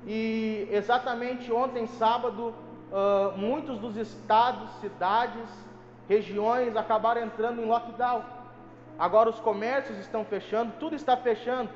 E 0.06 0.70
exatamente 0.72 1.52
ontem, 1.52 1.86
sábado, 1.86 2.56
uh, 2.90 3.38
muitos 3.38 3.78
dos 3.78 3.98
estados, 3.98 4.70
cidades, 4.80 5.50
regiões 6.08 6.74
acabaram 6.78 7.26
entrando 7.26 7.62
em 7.62 7.66
lockdown. 7.66 8.24
Agora 8.98 9.30
os 9.30 9.40
comércios 9.42 9.98
estão 9.98 10.24
fechando, 10.24 10.72
tudo 10.80 10.96
está 10.96 11.18
fechando. 11.18 11.70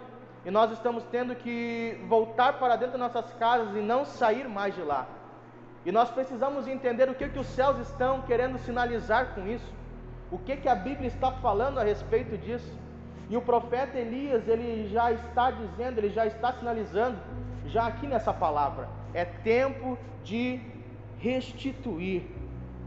E 0.45 0.49
nós 0.49 0.71
estamos 0.71 1.03
tendo 1.11 1.35
que 1.35 1.99
voltar 2.07 2.53
para 2.53 2.77
dentro 2.77 2.97
das 2.97 3.13
nossas 3.13 3.33
casas 3.33 3.75
e 3.75 3.81
não 3.81 4.05
sair 4.05 4.47
mais 4.47 4.73
de 4.73 4.81
lá. 4.81 5.05
E 5.85 5.91
nós 5.91 6.09
precisamos 6.09 6.67
entender 6.67 7.09
o 7.09 7.15
que, 7.15 7.27
que 7.27 7.39
os 7.39 7.47
céus 7.47 7.79
estão 7.79 8.21
querendo 8.21 8.57
sinalizar 8.59 9.33
com 9.33 9.47
isso. 9.47 9.73
O 10.31 10.37
que, 10.37 10.55
que 10.55 10.69
a 10.69 10.75
Bíblia 10.75 11.07
está 11.07 11.31
falando 11.31 11.79
a 11.79 11.83
respeito 11.83 12.37
disso. 12.37 12.71
E 13.29 13.35
o 13.35 13.41
profeta 13.41 13.97
Elias, 13.97 14.47
ele 14.47 14.89
já 14.89 15.11
está 15.11 15.51
dizendo, 15.51 15.97
ele 15.97 16.09
já 16.09 16.25
está 16.25 16.53
sinalizando, 16.53 17.17
já 17.65 17.87
aqui 17.87 18.05
nessa 18.05 18.33
palavra: 18.33 18.89
é 19.13 19.25
tempo 19.25 19.97
de 20.23 20.59
restituir 21.17 22.23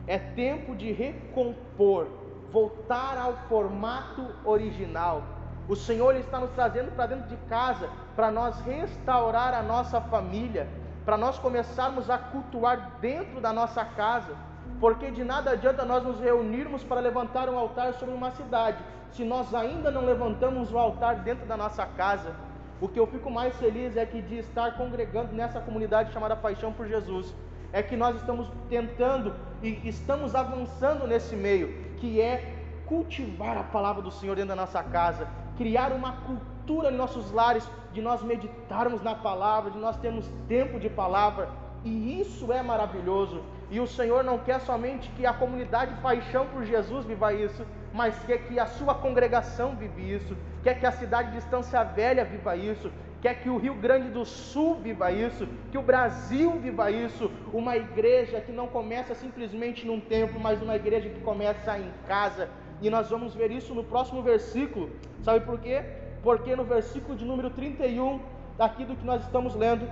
é 0.07 0.19
tempo 0.19 0.77
de 0.77 0.93
recompor, 0.93 2.07
voltar 2.53 3.17
ao 3.17 3.37
formato 3.49 4.27
original. 4.45 5.23
O 5.67 5.75
Senhor 5.75 6.15
está 6.17 6.39
nos 6.39 6.51
trazendo 6.51 6.95
para 6.95 7.07
dentro 7.07 7.29
de 7.29 7.37
casa 7.49 7.89
para 8.15 8.31
nós 8.31 8.61
restaurar 8.61 9.55
a 9.55 9.63
nossa 9.63 10.01
família, 10.01 10.69
para 11.05 11.17
nós 11.17 11.39
começarmos 11.39 12.09
a 12.09 12.17
cultuar 12.17 12.93
dentro 13.01 13.41
da 13.41 13.53
nossa 13.53 13.85
casa, 13.85 14.35
porque 14.81 15.11
de 15.11 15.23
nada 15.23 15.51
adianta 15.51 15.85
nós 15.85 16.03
nos 16.03 16.19
reunirmos 16.19 16.83
para 16.83 17.01
levantar 17.01 17.49
um 17.49 17.59
altar 17.59 17.95
sobre 17.95 18.15
uma 18.15 18.31
cidade, 18.31 18.79
se 19.13 19.25
nós 19.25 19.55
ainda 19.55 19.91
não 19.91 20.05
levantamos 20.05 20.73
o 20.73 20.79
altar 20.79 21.17
dentro 21.17 21.47
da 21.47 21.57
nossa 21.57 21.87
casa. 21.87 22.35
O 22.81 22.89
que 22.89 22.99
eu 22.99 23.07
fico 23.07 23.31
mais 23.31 23.55
feliz 23.57 23.97
é 23.97 24.05
que 24.05 24.21
de 24.21 24.39
estar 24.39 24.77
congregando 24.77 25.33
nessa 25.33 25.61
comunidade 25.61 26.13
chamada 26.13 26.35
Paixão 26.35 26.73
por 26.73 26.87
Jesus, 26.87 27.35
é 27.73 27.83
que 27.83 27.97
nós 27.97 28.17
estamos 28.17 28.49
tentando 28.69 29.35
e 29.63 29.89
estamos 29.89 30.35
avançando 30.35 31.07
nesse 31.07 31.37
meio, 31.37 31.69
que 31.97 32.21
é 32.21 32.55
cultivar 32.87 33.57
a 33.57 33.63
palavra 33.63 34.03
do 34.03 34.11
Senhor 34.11 34.37
dentro 34.37 34.51
da 34.51 34.57
nossa 34.57 34.83
casa, 34.83 35.29
criar 35.57 35.93
uma 35.93 36.13
cultura 36.13 36.91
em 36.91 36.97
nossos 36.97 37.31
lares 37.31 37.69
de 37.95 38.03
nós 38.03 38.23
meditarmos 38.23 39.03
na 39.03 39.15
palavra, 39.15 39.71
de 39.71 39.79
nós 39.79 39.97
termos 39.97 40.29
tempo 40.49 40.79
de 40.79 40.91
palavra, 40.91 41.49
e 41.85 42.21
isso 42.21 42.53
é 42.53 42.63
maravilhoso. 42.63 43.43
E 43.71 43.79
o 43.81 43.87
Senhor 43.87 44.25
não 44.25 44.39
quer 44.39 44.61
somente 44.61 45.09
que 45.11 45.25
a 45.25 45.33
comunidade 45.33 45.95
paixão 46.03 46.47
por 46.47 46.65
Jesus 46.65 47.07
viva 47.07 47.33
isso, 47.33 47.65
mas 47.93 48.19
quer 48.25 48.39
que 48.47 48.59
a 48.59 48.67
sua 48.67 48.95
congregação 48.95 49.77
vive 49.77 50.13
isso, 50.13 50.37
quer 50.63 50.79
que 50.79 50.87
a 50.87 50.93
cidade 50.93 51.31
de 51.31 51.39
Estância 51.39 51.83
Velha 51.85 52.25
viva 52.25 52.57
isso, 52.57 52.91
quer 53.23 53.35
que 53.41 53.49
o 53.49 53.57
Rio 53.57 53.75
Grande 53.75 54.11
do 54.11 54.25
Sul 54.25 54.75
viva 54.77 55.11
isso, 55.13 55.49
que 55.71 55.79
o 55.79 55.83
Brasil 55.83 56.51
viva 56.59 56.91
isso, 56.91 57.31
uma 57.53 57.77
igreja 57.77 58.41
que 58.41 58.53
não 58.53 58.67
começa 58.67 59.15
simplesmente 59.15 59.87
num 59.87 60.01
templo, 60.01 60.41
mas 60.41 60.61
uma 60.61 60.77
igreja 60.77 61.09
que 61.09 61.21
começa 61.21 61.79
em 61.79 61.91
casa. 62.07 62.49
E 62.83 62.91
nós 62.91 63.09
vamos 63.09 63.35
ver 63.35 63.51
isso 63.51 63.75
no 63.75 63.85
próximo 63.85 64.21
versículo. 64.23 64.91
Sabe 65.23 65.41
por 65.47 65.59
quê? 65.61 65.85
Porque 66.25 66.57
no 66.57 66.65
versículo 66.65 67.15
de 67.15 67.25
número 67.25 67.51
31, 67.51 68.19
daqui 68.57 68.87
do 68.87 68.97
que 68.97 69.05
nós 69.05 69.23
estamos 69.23 69.55
lendo, 69.55 69.87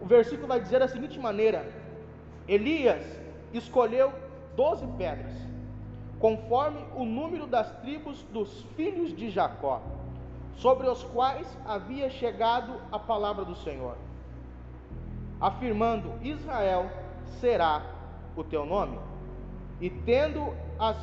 o 0.00 0.06
versículo 0.06 0.48
vai 0.48 0.58
dizer 0.58 0.80
da 0.80 0.88
seguinte 0.88 1.18
maneira: 1.20 1.70
Elias 2.48 3.04
escolheu 3.52 4.10
doze 4.56 4.86
pedras, 4.96 5.34
conforme 6.18 6.82
o 6.96 7.04
número 7.04 7.46
das 7.46 7.70
tribos 7.82 8.22
dos 8.32 8.62
filhos 8.74 9.14
de 9.14 9.28
Jacó 9.28 9.82
sobre 10.56 10.88
os 10.88 11.04
quais 11.04 11.46
havia 11.66 12.08
chegado 12.08 12.80
a 12.90 12.98
palavra 12.98 13.44
do 13.44 13.54
Senhor, 13.56 13.98
afirmando: 15.38 16.10
Israel 16.22 16.90
será 17.38 17.82
o 18.34 18.42
teu 18.42 18.64
nome. 18.64 18.98
E 19.78 19.90
tendo 19.90 20.54
as, 20.78 20.96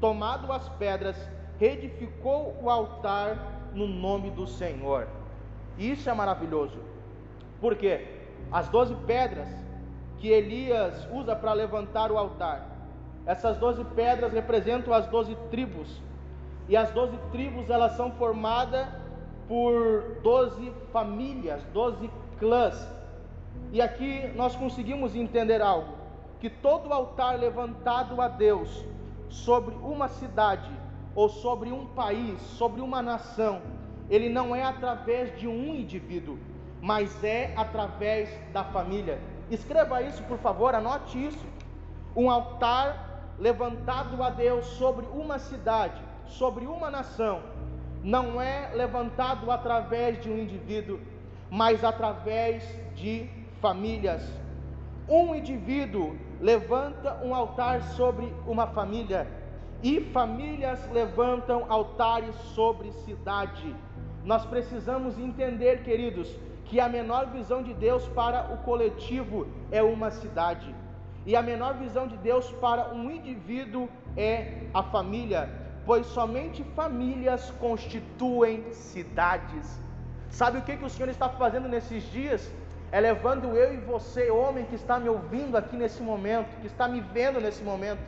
tomado 0.00 0.50
as 0.50 0.66
pedras, 0.70 1.14
reedificou 1.58 2.56
o 2.62 2.70
altar 2.70 3.57
no 3.78 3.86
nome 3.86 4.30
do 4.30 4.46
Senhor. 4.46 5.06
Isso 5.78 6.10
é 6.10 6.14
maravilhoso, 6.14 6.78
porque 7.60 8.06
as 8.50 8.68
doze 8.68 8.94
pedras 9.06 9.48
que 10.18 10.28
Elias 10.28 11.06
usa 11.12 11.36
para 11.36 11.52
levantar 11.52 12.10
o 12.10 12.18
altar, 12.18 12.66
essas 13.24 13.56
doze 13.58 13.84
pedras 13.94 14.32
representam 14.32 14.92
as 14.92 15.06
doze 15.06 15.36
tribos 15.50 16.02
e 16.68 16.76
as 16.76 16.90
doze 16.90 17.16
tribos 17.30 17.70
elas 17.70 17.92
são 17.92 18.10
formadas 18.12 18.86
por 19.46 20.18
doze 20.22 20.72
famílias, 20.92 21.62
doze 21.72 22.10
clãs. 22.38 22.76
E 23.72 23.80
aqui 23.80 24.30
nós 24.34 24.56
conseguimos 24.56 25.14
entender 25.14 25.62
algo: 25.62 25.92
que 26.40 26.50
todo 26.50 26.92
altar 26.92 27.38
levantado 27.38 28.20
a 28.20 28.28
Deus 28.28 28.84
sobre 29.28 29.74
uma 29.76 30.08
cidade, 30.08 30.70
ou 31.18 31.28
sobre 31.28 31.72
um 31.72 31.84
país, 31.86 32.40
sobre 32.58 32.80
uma 32.80 33.00
nação, 33.02 33.60
ele 34.08 34.28
não 34.28 34.54
é 34.54 34.62
através 34.62 35.38
de 35.38 35.46
um 35.48 35.74
indivíduo, 35.74 36.38
mas 36.80 37.24
é 37.24 37.52
através 37.56 38.28
da 38.52 38.64
família. 38.64 39.18
Escreva 39.50 40.02
isso, 40.02 40.22
por 40.24 40.38
favor, 40.38 40.74
anote 40.74 41.26
isso. 41.26 41.46
Um 42.14 42.30
altar 42.30 43.34
levantado 43.38 44.22
a 44.22 44.30
Deus 44.30 44.64
sobre 44.66 45.06
uma 45.06 45.38
cidade 45.38 46.08
sobre 46.28 46.66
uma 46.66 46.90
nação 46.90 47.40
não 48.02 48.40
é 48.40 48.70
levantado 48.74 49.50
através 49.50 50.22
de 50.22 50.30
um 50.30 50.38
indivíduo, 50.38 51.00
mas 51.50 51.82
através 51.82 52.62
de 52.94 53.28
famílias. 53.60 54.22
Um 55.08 55.34
indivíduo 55.34 56.16
levanta 56.40 57.18
um 57.24 57.34
altar 57.34 57.82
sobre 57.82 58.32
uma 58.46 58.68
família, 58.68 59.26
e 59.82 60.00
famílias 60.12 60.78
levantam 60.90 61.66
altares 61.68 62.34
sobre 62.54 62.92
cidade. 63.04 63.74
Nós 64.24 64.44
precisamos 64.44 65.18
entender, 65.18 65.82
queridos, 65.82 66.34
que 66.64 66.80
a 66.80 66.88
menor 66.88 67.26
visão 67.26 67.62
de 67.62 67.72
Deus 67.72 68.06
para 68.08 68.52
o 68.52 68.58
coletivo 68.58 69.46
é 69.70 69.82
uma 69.82 70.10
cidade, 70.10 70.74
e 71.24 71.34
a 71.34 71.42
menor 71.42 71.74
visão 71.74 72.06
de 72.06 72.16
Deus 72.18 72.50
para 72.52 72.92
um 72.92 73.10
indivíduo 73.10 73.88
é 74.16 74.62
a 74.74 74.82
família 74.82 75.66
pois 75.88 76.06
somente 76.08 76.62
famílias 76.76 77.50
constituem 77.58 78.62
cidades. 78.74 79.80
Sabe 80.28 80.58
o 80.58 80.62
que, 80.62 80.76
que 80.76 80.84
o 80.84 80.90
Senhor 80.90 81.08
está 81.08 81.30
fazendo 81.30 81.66
nesses 81.66 82.02
dias? 82.12 82.52
é 82.90 83.00
levando 83.00 83.54
eu 83.54 83.74
e 83.74 83.76
você, 83.78 84.30
homem 84.30 84.64
que 84.64 84.74
está 84.74 84.98
me 84.98 85.08
ouvindo 85.08 85.56
aqui 85.56 85.76
nesse 85.76 86.02
momento, 86.02 86.48
que 86.60 86.66
está 86.66 86.88
me 86.88 87.00
vendo 87.00 87.40
nesse 87.40 87.62
momento, 87.62 88.00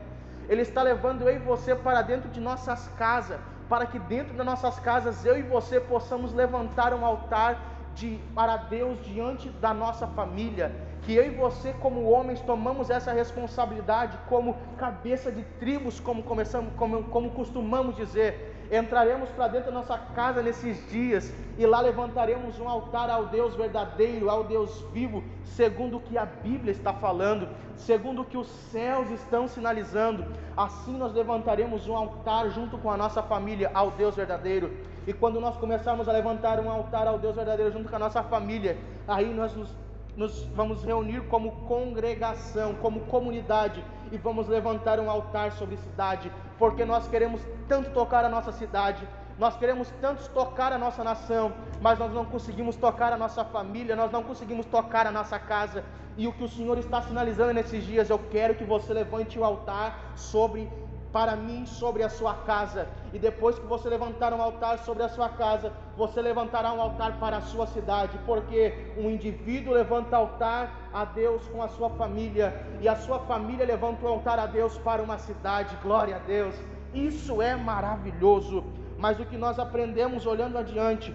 Ele 0.49 0.63
está 0.63 0.83
levando 0.83 1.29
eu 1.29 1.37
e 1.37 1.39
você 1.39 1.75
para 1.75 2.03
dentro 2.03 2.29
de 2.29 2.41
nossas 2.41 2.89
casas, 2.99 3.39
para 3.69 3.87
que 3.87 3.99
dentro 3.99 4.35
das 4.35 4.47
nossas 4.47 4.79
casas 4.81 5.25
eu 5.25 5.39
e 5.39 5.43
você 5.43 5.79
possamos 5.79 6.33
levantar 6.35 6.93
um 6.93 7.05
altar 7.05 7.61
de, 7.95 8.19
para 8.35 8.57
Deus 8.57 8.99
diante 9.05 9.49
da 9.49 9.73
nossa 9.73 10.07
família. 10.07 10.75
Que 11.03 11.15
eu 11.15 11.27
e 11.27 11.31
você, 11.31 11.73
como 11.75 12.11
homens, 12.11 12.41
tomamos 12.41 12.91
essa 12.91 13.13
responsabilidade 13.13 14.19
como 14.29 14.57
cabeça 14.77 15.31
de 15.33 15.43
tribos, 15.59 15.99
como, 15.99 16.23
começamos, 16.23 16.73
como, 16.77 17.05
como 17.05 17.31
costumamos 17.31 17.97
dizer 17.97 18.50
entraremos 18.71 19.29
para 19.31 19.49
dentro 19.49 19.73
da 19.73 19.79
nossa 19.79 19.99
casa 19.99 20.41
nesses 20.43 20.89
dias 20.91 21.33
e 21.59 21.67
lá 21.67 21.81
levantaremos 21.81 22.59
um 22.61 22.69
altar 22.69 23.11
ao 23.11 23.27
Deus 23.27 23.55
verdadeiro, 23.57 24.31
ao 24.31 24.45
Deus 24.45 24.85
vivo, 24.93 25.25
segundo 25.45 25.97
o 25.97 26.01
que 26.01 26.17
a 26.17 26.25
Bíblia 26.25 26.71
está 26.71 26.93
falando, 26.93 27.49
segundo 27.77 28.23
o 28.23 28.25
que 28.25 28.37
os 28.37 28.49
céus 28.49 29.11
estão 29.11 29.49
sinalizando. 29.49 30.25
Assim 30.57 30.97
nós 30.97 31.13
levantaremos 31.13 31.89
um 31.89 31.97
altar 31.97 32.49
junto 32.51 32.79
com 32.79 32.91
a 32.91 32.97
nossa 32.97 33.23
família 33.23 33.71
ao 33.75 33.91
Deus 33.91 34.15
verdadeiro. 34.15 34.71
E 35.07 35.13
quando 35.13 35.41
nós 35.41 35.57
começarmos 35.57 36.09
a 36.09 36.13
levantar 36.13 36.61
um 36.61 36.71
altar 36.71 37.09
ao 37.09 37.19
Deus 37.19 37.35
verdadeiro 37.35 37.73
junto 37.73 37.89
com 37.89 37.97
a 37.97 37.99
nossa 37.99 38.23
família, 38.23 38.79
aí 39.09 39.35
nós 39.35 39.55
nos, 39.57 39.75
nos 40.17 40.45
vamos 40.55 40.85
reunir 40.85 41.23
como 41.23 41.53
congregação, 41.67 42.75
como 42.75 43.01
comunidade 43.01 43.83
e 44.11 44.19
vamos 44.19 44.49
levantar 44.49 44.99
um 45.01 45.11
altar 45.11 45.53
sobre 45.53 45.77
cidade, 45.77 46.31
porque 46.59 46.85
nós 46.85 47.09
queremos 47.09 47.41
tanto 47.69 47.91
tocar 47.91 48.25
a 48.25 48.29
nossa 48.29 48.53
cidade, 48.53 49.07
nós 49.39 49.57
queremos 49.57 49.91
tanto 50.03 50.29
tocar 50.31 50.73
a 50.73 50.79
nossa 50.79 51.03
nação, 51.03 51.53
mas 51.81 51.99
nós 51.99 52.13
não 52.13 52.27
conseguimos 52.27 52.77
tocar 52.77 53.13
a 53.13 53.17
nossa 53.17 53.43
família, 53.43 53.97
nós 53.97 54.13
não 54.13 54.23
conseguimos 54.23 54.67
tocar 54.67 55.07
a 55.07 55.11
nossa 55.11 55.39
casa. 55.39 55.83
E 56.19 56.27
o 56.27 56.33
que 56.33 56.45
o 56.45 56.49
Senhor 56.49 56.77
está 56.77 57.01
sinalizando 57.01 57.55
nesses 57.55 57.83
dias, 57.87 58.11
eu 58.11 58.19
quero 58.19 58.55
que 58.55 58.65
você 58.65 58.93
levante 58.93 59.39
o 59.39 59.45
altar 59.45 59.99
sobre 60.15 60.69
para 61.13 61.35
mim 61.37 61.67
sobre 61.67 62.03
a 62.03 62.09
sua 62.09 62.35
casa. 62.35 62.89
E 63.13 63.19
depois 63.19 63.59
que 63.59 63.67
você 63.67 63.89
levantar 63.89 64.33
um 64.33 64.41
altar 64.41 64.79
sobre 64.79 65.03
a 65.03 65.09
sua 65.09 65.29
casa, 65.29 65.73
você 65.97 66.23
levantará 66.23 66.73
um 66.73 66.81
altar 66.81 67.19
para 67.19 67.39
a 67.39 67.41
sua 67.41 67.67
cidade, 67.67 68.19
porque 68.25 68.93
um 68.97 69.11
indivíduo 69.11 69.75
levanta 69.75 70.17
altar 70.17 70.89
a 70.93 71.05
Deus 71.05 71.47
com 71.49 71.63
a 71.63 71.69
sua 71.69 71.91
família, 71.91 72.65
e 72.81 72.89
a 72.89 72.97
sua 72.97 73.19
família 73.21 73.67
levanta 73.67 74.05
o 74.05 74.09
altar 74.09 74.39
a 74.39 74.47
Deus 74.47 74.79
para 74.79 75.03
uma 75.03 75.19
cidade. 75.19 75.77
Glória 75.83 76.17
a 76.17 76.21
Deus. 76.21 76.55
Isso 76.95 77.41
é 77.43 77.55
maravilhoso. 77.57 78.65
Mas 78.99 79.19
o 79.19 79.25
que 79.25 79.37
nós 79.37 79.59
aprendemos 79.59 80.27
olhando 80.27 80.59
adiante, 80.59 81.15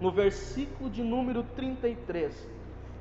no 0.00 0.10
versículo 0.10 0.90
de 0.90 1.02
número 1.02 1.42
33, 1.56 2.50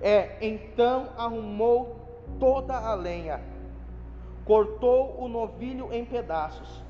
é: 0.01 0.37
Então 0.41 1.09
arrumou 1.17 1.99
toda 2.39 2.73
a 2.73 2.93
lenha 2.95 3.52
cortou 4.45 5.15
o 5.19 5.27
novilho 5.27 5.91
em 5.93 6.03
pedaços, 6.03 6.83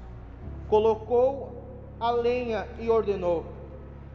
colocou 0.67 1.63
a 1.99 2.11
lenha 2.11 2.67
e 2.79 2.89
ordenou: 2.89 3.45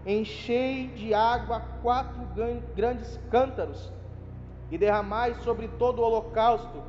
Enchei 0.05 0.89
de 0.89 1.15
água 1.15 1.63
quatro 1.83 2.21
grandes 2.75 3.19
cântaros 3.31 3.93
e 4.71 4.79
derramai 4.79 5.35
sobre 5.43 5.69
todo 5.69 6.01
o 6.01 6.05
holocausto 6.05 6.83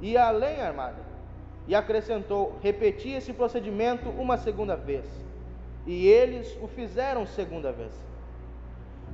e 0.00 0.16
a 0.16 0.30
lenha 0.30 0.66
armada. 0.66 1.04
E 1.66 1.74
acrescentou: 1.74 2.56
Repeti 2.62 3.10
esse 3.10 3.32
procedimento 3.32 4.08
uma 4.10 4.36
segunda 4.36 4.76
vez. 4.76 5.04
E 5.86 6.06
eles 6.06 6.58
o 6.60 6.66
fizeram 6.66 7.26
segunda 7.26 7.72
vez. 7.72 7.92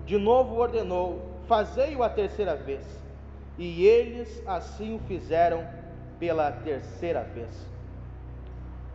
De 0.04 0.18
novo 0.18 0.56
ordenou: 0.56 1.22
Fazei-o 1.46 2.02
a 2.02 2.08
terceira 2.08 2.56
vez. 2.56 2.84
E 3.58 3.86
eles 3.86 4.42
assim 4.46 4.94
o 4.94 4.98
fizeram 5.00 5.66
pela 6.22 6.52
terceira 6.52 7.24
vez. 7.24 7.50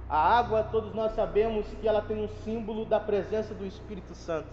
A 0.09 0.39
água, 0.39 0.63
todos 0.63 0.95
nós 0.95 1.11
sabemos 1.11 1.67
que 1.81 1.85
ela 1.85 2.01
tem 2.01 2.23
um 2.23 2.29
símbolo 2.45 2.85
da 2.85 3.01
presença 3.01 3.53
do 3.53 3.65
Espírito 3.65 4.15
Santo. 4.15 4.47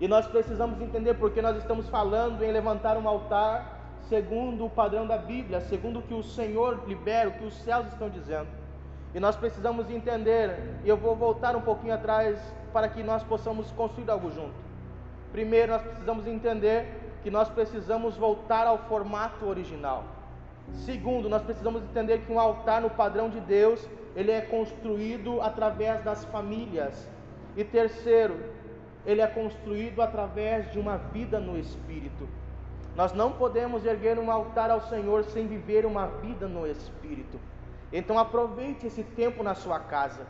E 0.00 0.08
nós 0.08 0.26
precisamos 0.26 0.80
entender 0.80 1.12
porque 1.12 1.42
nós 1.42 1.58
estamos 1.58 1.86
falando 1.90 2.42
em 2.42 2.50
levantar 2.50 2.96
um 2.96 3.06
altar 3.06 3.78
segundo 4.08 4.64
o 4.64 4.70
padrão 4.70 5.06
da 5.06 5.18
Bíblia, 5.18 5.60
segundo 5.60 5.98
o 5.98 6.02
que 6.02 6.14
o 6.14 6.22
Senhor 6.22 6.82
libera, 6.88 7.28
o 7.28 7.32
que 7.32 7.44
os 7.44 7.54
céus 7.56 7.86
estão 7.88 8.08
dizendo. 8.08 8.48
E 9.14 9.20
nós 9.20 9.36
precisamos 9.36 9.90
entender, 9.90 10.78
e 10.82 10.88
eu 10.88 10.96
vou 10.96 11.14
voltar 11.14 11.54
um 11.54 11.60
pouquinho 11.60 11.92
atrás 11.92 12.38
para 12.72 12.88
que 12.88 13.02
nós 13.02 13.22
possamos 13.22 13.70
construir 13.72 14.10
algo 14.10 14.30
junto. 14.30 14.54
Primeiro, 15.30 15.72
nós 15.72 15.82
precisamos 15.82 16.26
entender 16.26 16.86
que 17.22 17.30
nós 17.30 17.50
precisamos 17.50 18.16
voltar 18.16 18.66
ao 18.66 18.78
formato 18.78 19.44
original. 19.44 20.19
Segundo, 20.84 21.28
nós 21.28 21.42
precisamos 21.42 21.82
entender 21.82 22.18
que 22.20 22.32
um 22.32 22.40
altar 22.40 22.80
no 22.80 22.90
padrão 22.90 23.28
de 23.28 23.40
Deus, 23.40 23.88
ele 24.14 24.30
é 24.30 24.40
construído 24.40 25.40
através 25.40 26.02
das 26.02 26.24
famílias. 26.26 27.08
E 27.56 27.64
terceiro, 27.64 28.38
ele 29.04 29.20
é 29.20 29.26
construído 29.26 30.00
através 30.02 30.70
de 30.72 30.78
uma 30.78 30.96
vida 30.96 31.40
no 31.40 31.58
Espírito. 31.58 32.28
Nós 32.96 33.12
não 33.12 33.32
podemos 33.32 33.84
erguer 33.84 34.18
um 34.18 34.30
altar 34.30 34.70
ao 34.70 34.80
Senhor 34.82 35.24
sem 35.24 35.46
viver 35.46 35.86
uma 35.86 36.06
vida 36.06 36.46
no 36.46 36.66
Espírito. 36.66 37.38
Então 37.92 38.18
aproveite 38.18 38.86
esse 38.86 39.02
tempo 39.02 39.42
na 39.42 39.54
sua 39.54 39.78
casa. 39.80 40.26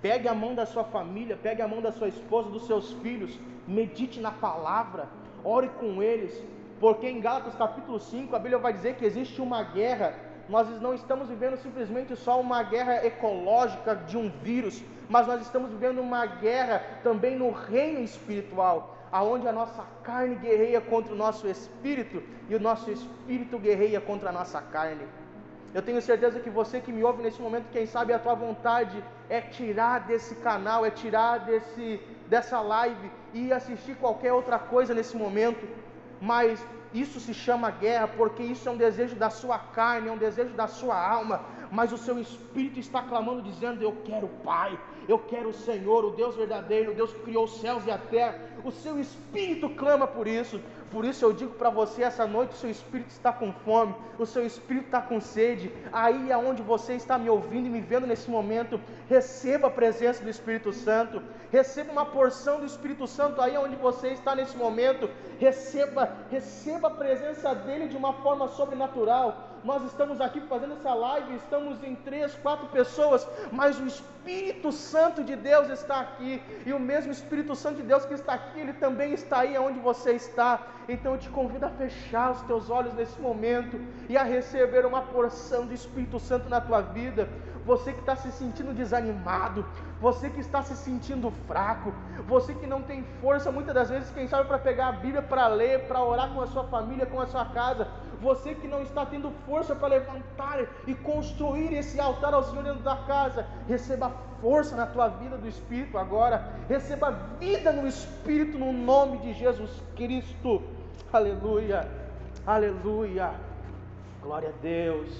Pegue 0.00 0.28
a 0.28 0.34
mão 0.34 0.54
da 0.54 0.64
sua 0.64 0.84
família, 0.84 1.36
pegue 1.36 1.60
a 1.60 1.68
mão 1.68 1.82
da 1.82 1.92
sua 1.92 2.08
esposa, 2.08 2.48
dos 2.48 2.66
seus 2.66 2.92
filhos, 2.94 3.38
medite 3.66 4.18
na 4.20 4.30
palavra, 4.30 5.08
ore 5.44 5.68
com 5.78 6.02
eles, 6.02 6.42
porque 6.80 7.06
em 7.06 7.20
Gálatas 7.20 7.54
capítulo 7.54 8.00
5 8.00 8.34
a 8.34 8.38
Bíblia 8.38 8.58
vai 8.58 8.72
dizer 8.72 8.94
que 8.94 9.04
existe 9.04 9.40
uma 9.42 9.62
guerra. 9.62 10.14
Nós 10.48 10.66
não 10.80 10.94
estamos 10.94 11.28
vivendo 11.28 11.58
simplesmente 11.58 12.16
só 12.16 12.40
uma 12.40 12.62
guerra 12.62 13.04
ecológica 13.04 13.94
de 13.94 14.16
um 14.16 14.30
vírus, 14.42 14.82
mas 15.08 15.26
nós 15.26 15.42
estamos 15.42 15.70
vivendo 15.70 16.00
uma 16.00 16.24
guerra 16.24 16.82
também 17.02 17.36
no 17.36 17.50
reino 17.50 18.00
espiritual, 18.00 18.96
aonde 19.12 19.46
a 19.46 19.52
nossa 19.52 19.84
carne 20.02 20.36
guerreia 20.36 20.80
contra 20.80 21.12
o 21.12 21.16
nosso 21.16 21.46
espírito 21.46 22.22
e 22.48 22.54
o 22.54 22.60
nosso 22.60 22.90
espírito 22.90 23.58
guerreia 23.58 24.00
contra 24.00 24.30
a 24.30 24.32
nossa 24.32 24.60
carne. 24.62 25.06
Eu 25.74 25.82
tenho 25.82 26.00
certeza 26.00 26.40
que 26.40 26.50
você 26.50 26.80
que 26.80 26.90
me 26.90 27.04
ouve 27.04 27.22
nesse 27.22 27.40
momento, 27.40 27.70
quem 27.70 27.86
sabe 27.86 28.12
a 28.12 28.18
tua 28.18 28.34
vontade 28.34 29.04
é 29.28 29.40
tirar 29.40 30.00
desse 30.00 30.34
canal, 30.36 30.84
é 30.84 30.90
tirar 30.90 31.38
desse 31.40 32.00
dessa 32.30 32.60
live 32.60 33.10
e 33.34 33.52
assistir 33.52 33.96
qualquer 33.96 34.32
outra 34.32 34.56
coisa 34.56 34.94
nesse 34.94 35.16
momento 35.16 35.66
mas 36.20 36.64
isso 36.92 37.20
se 37.20 37.32
chama 37.32 37.70
guerra 37.70 38.08
porque 38.08 38.42
isso 38.42 38.68
é 38.68 38.72
um 38.72 38.76
desejo 38.76 39.14
da 39.16 39.30
sua 39.30 39.58
carne, 39.58 40.08
é 40.08 40.12
um 40.12 40.18
desejo 40.18 40.54
da 40.54 40.66
sua 40.66 40.96
alma, 40.96 41.40
mas 41.70 41.92
o 41.92 41.98
seu 41.98 42.18
espírito 42.18 42.80
está 42.80 43.02
clamando, 43.02 43.42
dizendo: 43.42 43.82
Eu 43.82 43.96
quero 44.04 44.26
o 44.26 44.36
Pai, 44.44 44.78
eu 45.08 45.18
quero 45.18 45.50
o 45.50 45.54
Senhor, 45.54 46.04
o 46.04 46.10
Deus 46.10 46.34
verdadeiro, 46.36 46.90
o 46.90 46.94
Deus 46.94 47.12
que 47.12 47.20
criou 47.20 47.44
os 47.44 47.60
céus 47.60 47.86
e 47.86 47.90
a 47.90 47.98
terra. 47.98 48.38
O 48.64 48.72
seu 48.72 48.98
espírito 48.98 49.70
clama 49.70 50.06
por 50.06 50.26
isso. 50.26 50.60
Por 50.90 51.04
isso 51.04 51.24
eu 51.24 51.32
digo 51.32 51.54
para 51.54 51.70
você 51.70 52.02
essa 52.02 52.26
noite: 52.26 52.54
o 52.54 52.56
seu 52.56 52.70
espírito 52.70 53.10
está 53.10 53.32
com 53.32 53.52
fome, 53.52 53.94
o 54.18 54.26
seu 54.26 54.44
espírito 54.44 54.86
está 54.86 55.00
com 55.00 55.20
sede. 55.20 55.72
Aí 55.92 56.32
aonde 56.32 56.62
você 56.62 56.94
está 56.94 57.16
me 57.16 57.30
ouvindo 57.30 57.66
e 57.66 57.70
me 57.70 57.80
vendo 57.80 58.06
nesse 58.06 58.28
momento, 58.28 58.80
receba 59.08 59.68
a 59.68 59.70
presença 59.70 60.22
do 60.22 60.30
Espírito 60.30 60.72
Santo, 60.72 61.22
receba 61.50 61.92
uma 61.92 62.06
porção 62.06 62.60
do 62.60 62.66
Espírito 62.66 63.06
Santo 63.06 63.40
aí 63.40 63.56
onde 63.56 63.76
você 63.76 64.08
está 64.08 64.34
nesse 64.34 64.56
momento, 64.56 65.08
receba, 65.38 66.12
receba 66.30 66.88
a 66.88 66.92
presença 66.92 67.54
dele 67.54 67.88
de 67.88 67.96
uma 67.96 68.12
forma 68.14 68.48
sobrenatural 68.48 69.49
nós 69.64 69.84
estamos 69.84 70.20
aqui 70.20 70.40
fazendo 70.40 70.74
essa 70.74 70.94
live, 70.94 71.34
estamos 71.36 71.82
em 71.84 71.94
três, 71.94 72.34
quatro 72.36 72.66
pessoas, 72.68 73.28
mas 73.52 73.78
o 73.78 73.86
Espírito 73.86 74.72
Santo 74.72 75.22
de 75.22 75.36
Deus 75.36 75.68
está 75.68 76.00
aqui, 76.00 76.42
e 76.64 76.72
o 76.72 76.80
mesmo 76.80 77.12
Espírito 77.12 77.54
Santo 77.54 77.76
de 77.76 77.82
Deus 77.82 78.04
que 78.04 78.14
está 78.14 78.34
aqui, 78.34 78.60
ele 78.60 78.72
também 78.74 79.12
está 79.12 79.40
aí 79.40 79.56
onde 79.58 79.78
você 79.78 80.12
está. 80.12 80.60
Então 80.88 81.12
eu 81.12 81.18
te 81.18 81.28
convido 81.28 81.66
a 81.66 81.70
fechar 81.70 82.32
os 82.32 82.42
teus 82.42 82.70
olhos 82.70 82.94
nesse 82.94 83.20
momento 83.20 83.80
e 84.08 84.16
a 84.16 84.22
receber 84.22 84.84
uma 84.86 85.02
porção 85.02 85.66
do 85.66 85.74
Espírito 85.74 86.18
Santo 86.18 86.48
na 86.48 86.60
tua 86.60 86.80
vida. 86.80 87.28
Você 87.64 87.92
que 87.92 88.00
está 88.00 88.16
se 88.16 88.32
sentindo 88.32 88.72
desanimado, 88.72 89.64
você 90.00 90.30
que 90.30 90.40
está 90.40 90.62
se 90.62 90.74
sentindo 90.74 91.30
fraco, 91.46 91.92
você 92.26 92.54
que 92.54 92.66
não 92.66 92.82
tem 92.82 93.04
força 93.20 93.52
muitas 93.52 93.74
das 93.74 93.90
vezes, 93.90 94.10
quem 94.10 94.26
sabe, 94.26 94.48
para 94.48 94.58
pegar 94.58 94.88
a 94.88 94.92
Bíblia 94.92 95.22
para 95.22 95.46
ler, 95.46 95.86
para 95.86 96.02
orar 96.02 96.32
com 96.32 96.40
a 96.40 96.46
sua 96.46 96.64
família, 96.64 97.04
com 97.04 97.20
a 97.20 97.26
sua 97.26 97.44
casa, 97.44 97.86
você 98.20 98.54
que 98.54 98.68
não 98.68 98.82
está 98.82 99.06
tendo 99.06 99.30
força 99.46 99.74
para 99.74 99.88
levantar 99.88 100.66
e 100.86 100.94
construir 100.94 101.72
esse 101.72 101.98
altar 101.98 102.34
ao 102.34 102.44
Senhor 102.44 102.62
dentro 102.62 102.82
da 102.82 102.96
casa, 102.96 103.46
receba 103.66 104.10
força 104.40 104.76
na 104.76 104.86
tua 104.86 105.08
vida 105.08 105.38
do 105.38 105.48
Espírito 105.48 105.96
agora, 105.96 106.52
receba 106.68 107.10
vida 107.38 107.72
no 107.72 107.86
Espírito 107.86 108.58
no 108.58 108.72
nome 108.72 109.18
de 109.18 109.32
Jesus 109.32 109.70
Cristo. 109.96 110.62
Aleluia, 111.12 111.88
aleluia, 112.46 113.32
glória 114.22 114.50
a 114.50 114.62
Deus, 114.62 115.10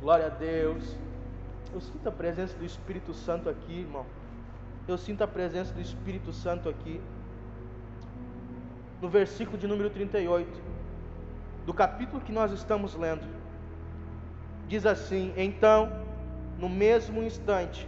glória 0.00 0.26
a 0.26 0.30
Deus. 0.30 0.96
Eu 1.72 1.80
sinto 1.80 2.08
a 2.08 2.12
presença 2.12 2.56
do 2.56 2.64
Espírito 2.64 3.12
Santo 3.12 3.48
aqui, 3.50 3.80
irmão. 3.80 4.06
Eu 4.86 4.96
sinto 4.96 5.22
a 5.22 5.28
presença 5.28 5.72
do 5.74 5.82
Espírito 5.82 6.32
Santo 6.32 6.68
aqui. 6.68 6.98
No 9.02 9.08
versículo 9.08 9.58
de 9.58 9.66
número 9.66 9.90
38. 9.90 10.77
Do 11.68 11.74
capítulo 11.74 12.22
que 12.22 12.32
nós 12.32 12.50
estamos 12.50 12.94
lendo. 12.94 13.26
Diz 14.66 14.86
assim: 14.86 15.34
Então, 15.36 15.92
no 16.58 16.66
mesmo 16.66 17.22
instante, 17.22 17.86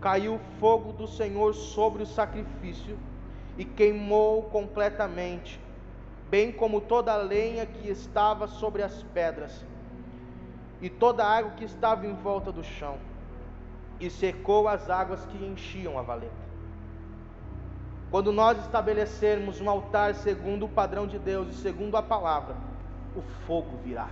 caiu 0.00 0.36
o 0.36 0.40
fogo 0.60 0.92
do 0.92 1.08
Senhor 1.08 1.52
sobre 1.52 2.04
o 2.04 2.06
sacrifício 2.06 2.96
e 3.56 3.64
queimou 3.64 4.44
completamente, 4.44 5.60
bem 6.30 6.52
como 6.52 6.80
toda 6.80 7.12
a 7.12 7.16
lenha 7.16 7.66
que 7.66 7.90
estava 7.90 8.46
sobre 8.46 8.84
as 8.84 9.02
pedras 9.02 9.66
e 10.80 10.88
toda 10.88 11.24
a 11.24 11.38
água 11.38 11.50
que 11.56 11.64
estava 11.64 12.06
em 12.06 12.14
volta 12.14 12.52
do 12.52 12.62
chão, 12.62 12.98
e 13.98 14.08
secou 14.08 14.68
as 14.68 14.88
águas 14.88 15.26
que 15.26 15.44
enchiam 15.44 15.98
a 15.98 16.02
valeta. 16.02 16.46
Quando 18.12 18.30
nós 18.30 18.60
estabelecermos 18.60 19.60
um 19.60 19.68
altar 19.68 20.14
segundo 20.14 20.66
o 20.66 20.68
padrão 20.68 21.04
de 21.04 21.18
Deus 21.18 21.48
e 21.48 21.54
segundo 21.54 21.96
a 21.96 22.02
palavra, 22.02 22.67
o 23.18 23.22
fogo 23.46 23.76
virá. 23.84 24.08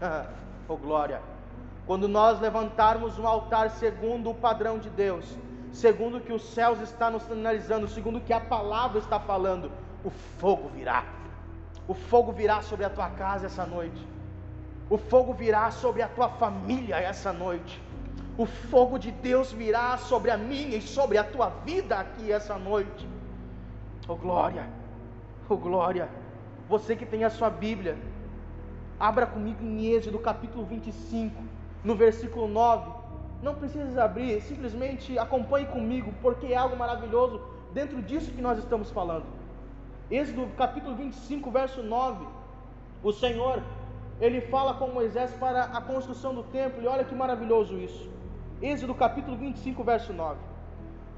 oh 0.68 0.76
glória! 0.76 1.20
Quando 1.86 2.06
nós 2.08 2.40
levantarmos 2.40 3.18
um 3.18 3.26
altar 3.26 3.70
segundo 3.70 4.30
o 4.30 4.34
padrão 4.34 4.78
de 4.78 4.88
Deus, 4.88 5.24
segundo 5.72 6.18
o 6.18 6.20
que 6.20 6.32
os 6.32 6.42
céus 6.42 6.80
estão 6.80 7.12
nos 7.12 7.22
sinalizando, 7.24 7.88
segundo 7.88 8.18
o 8.18 8.20
que 8.20 8.32
a 8.32 8.40
palavra 8.40 8.98
está 8.98 9.18
falando, 9.18 9.70
o 10.04 10.10
fogo 10.10 10.68
virá. 10.68 11.04
O 11.88 11.94
fogo 11.94 12.32
virá 12.32 12.62
sobre 12.62 12.84
a 12.84 12.90
tua 12.90 13.10
casa 13.10 13.46
essa 13.46 13.66
noite. 13.66 14.06
O 14.88 14.98
fogo 14.98 15.32
virá 15.32 15.70
sobre 15.70 16.02
a 16.02 16.08
tua 16.08 16.28
família 16.28 16.96
essa 16.96 17.32
noite. 17.32 17.80
O 18.36 18.46
fogo 18.46 18.98
de 18.98 19.10
Deus 19.10 19.52
virá 19.52 19.96
sobre 19.98 20.30
a 20.30 20.36
minha 20.36 20.76
e 20.76 20.82
sobre 20.82 21.18
a 21.18 21.24
tua 21.24 21.48
vida 21.64 21.98
aqui 21.98 22.30
essa 22.30 22.56
noite. 22.56 23.08
Oh 24.08 24.16
glória, 24.16 24.66
oh 25.48 25.56
glória. 25.56 26.08
Você 26.68 26.96
que 26.96 27.04
tem 27.04 27.24
a 27.24 27.30
sua 27.30 27.50
Bíblia, 27.50 27.96
abra 28.98 29.26
comigo 29.26 29.62
em 29.62 29.86
Êxodo 29.86 30.18
capítulo 30.18 30.64
25, 30.64 31.42
no 31.84 31.94
versículo 31.94 32.48
9. 32.48 32.90
Não 33.42 33.54
precisa 33.54 34.04
abrir, 34.04 34.40
simplesmente 34.42 35.18
acompanhe 35.18 35.66
comigo, 35.66 36.12
porque 36.22 36.46
é 36.46 36.56
algo 36.56 36.76
maravilhoso 36.76 37.40
dentro 37.72 38.00
disso 38.02 38.32
que 38.32 38.40
nós 38.40 38.58
estamos 38.58 38.90
falando. 38.90 39.24
Êxodo 40.10 40.46
capítulo 40.56 40.94
25, 40.94 41.50
verso 41.50 41.82
9. 41.82 42.26
O 43.02 43.12
Senhor, 43.12 43.62
ele 44.20 44.40
fala 44.42 44.74
com 44.74 44.88
Moisés 44.88 45.32
para 45.34 45.64
a 45.64 45.80
construção 45.80 46.34
do 46.34 46.42
templo, 46.44 46.82
e 46.82 46.86
olha 46.86 47.04
que 47.04 47.14
maravilhoso 47.14 47.76
isso. 47.78 48.08
Êxodo 48.60 48.94
capítulo 48.94 49.36
25, 49.36 49.82
verso 49.82 50.12
9 50.12 50.52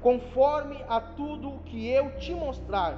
conforme 0.05 0.77
a 0.87 1.01
tudo 1.01 1.63
que 1.65 1.89
eu 1.89 2.15
te 2.19 2.31
mostrar, 2.31 2.95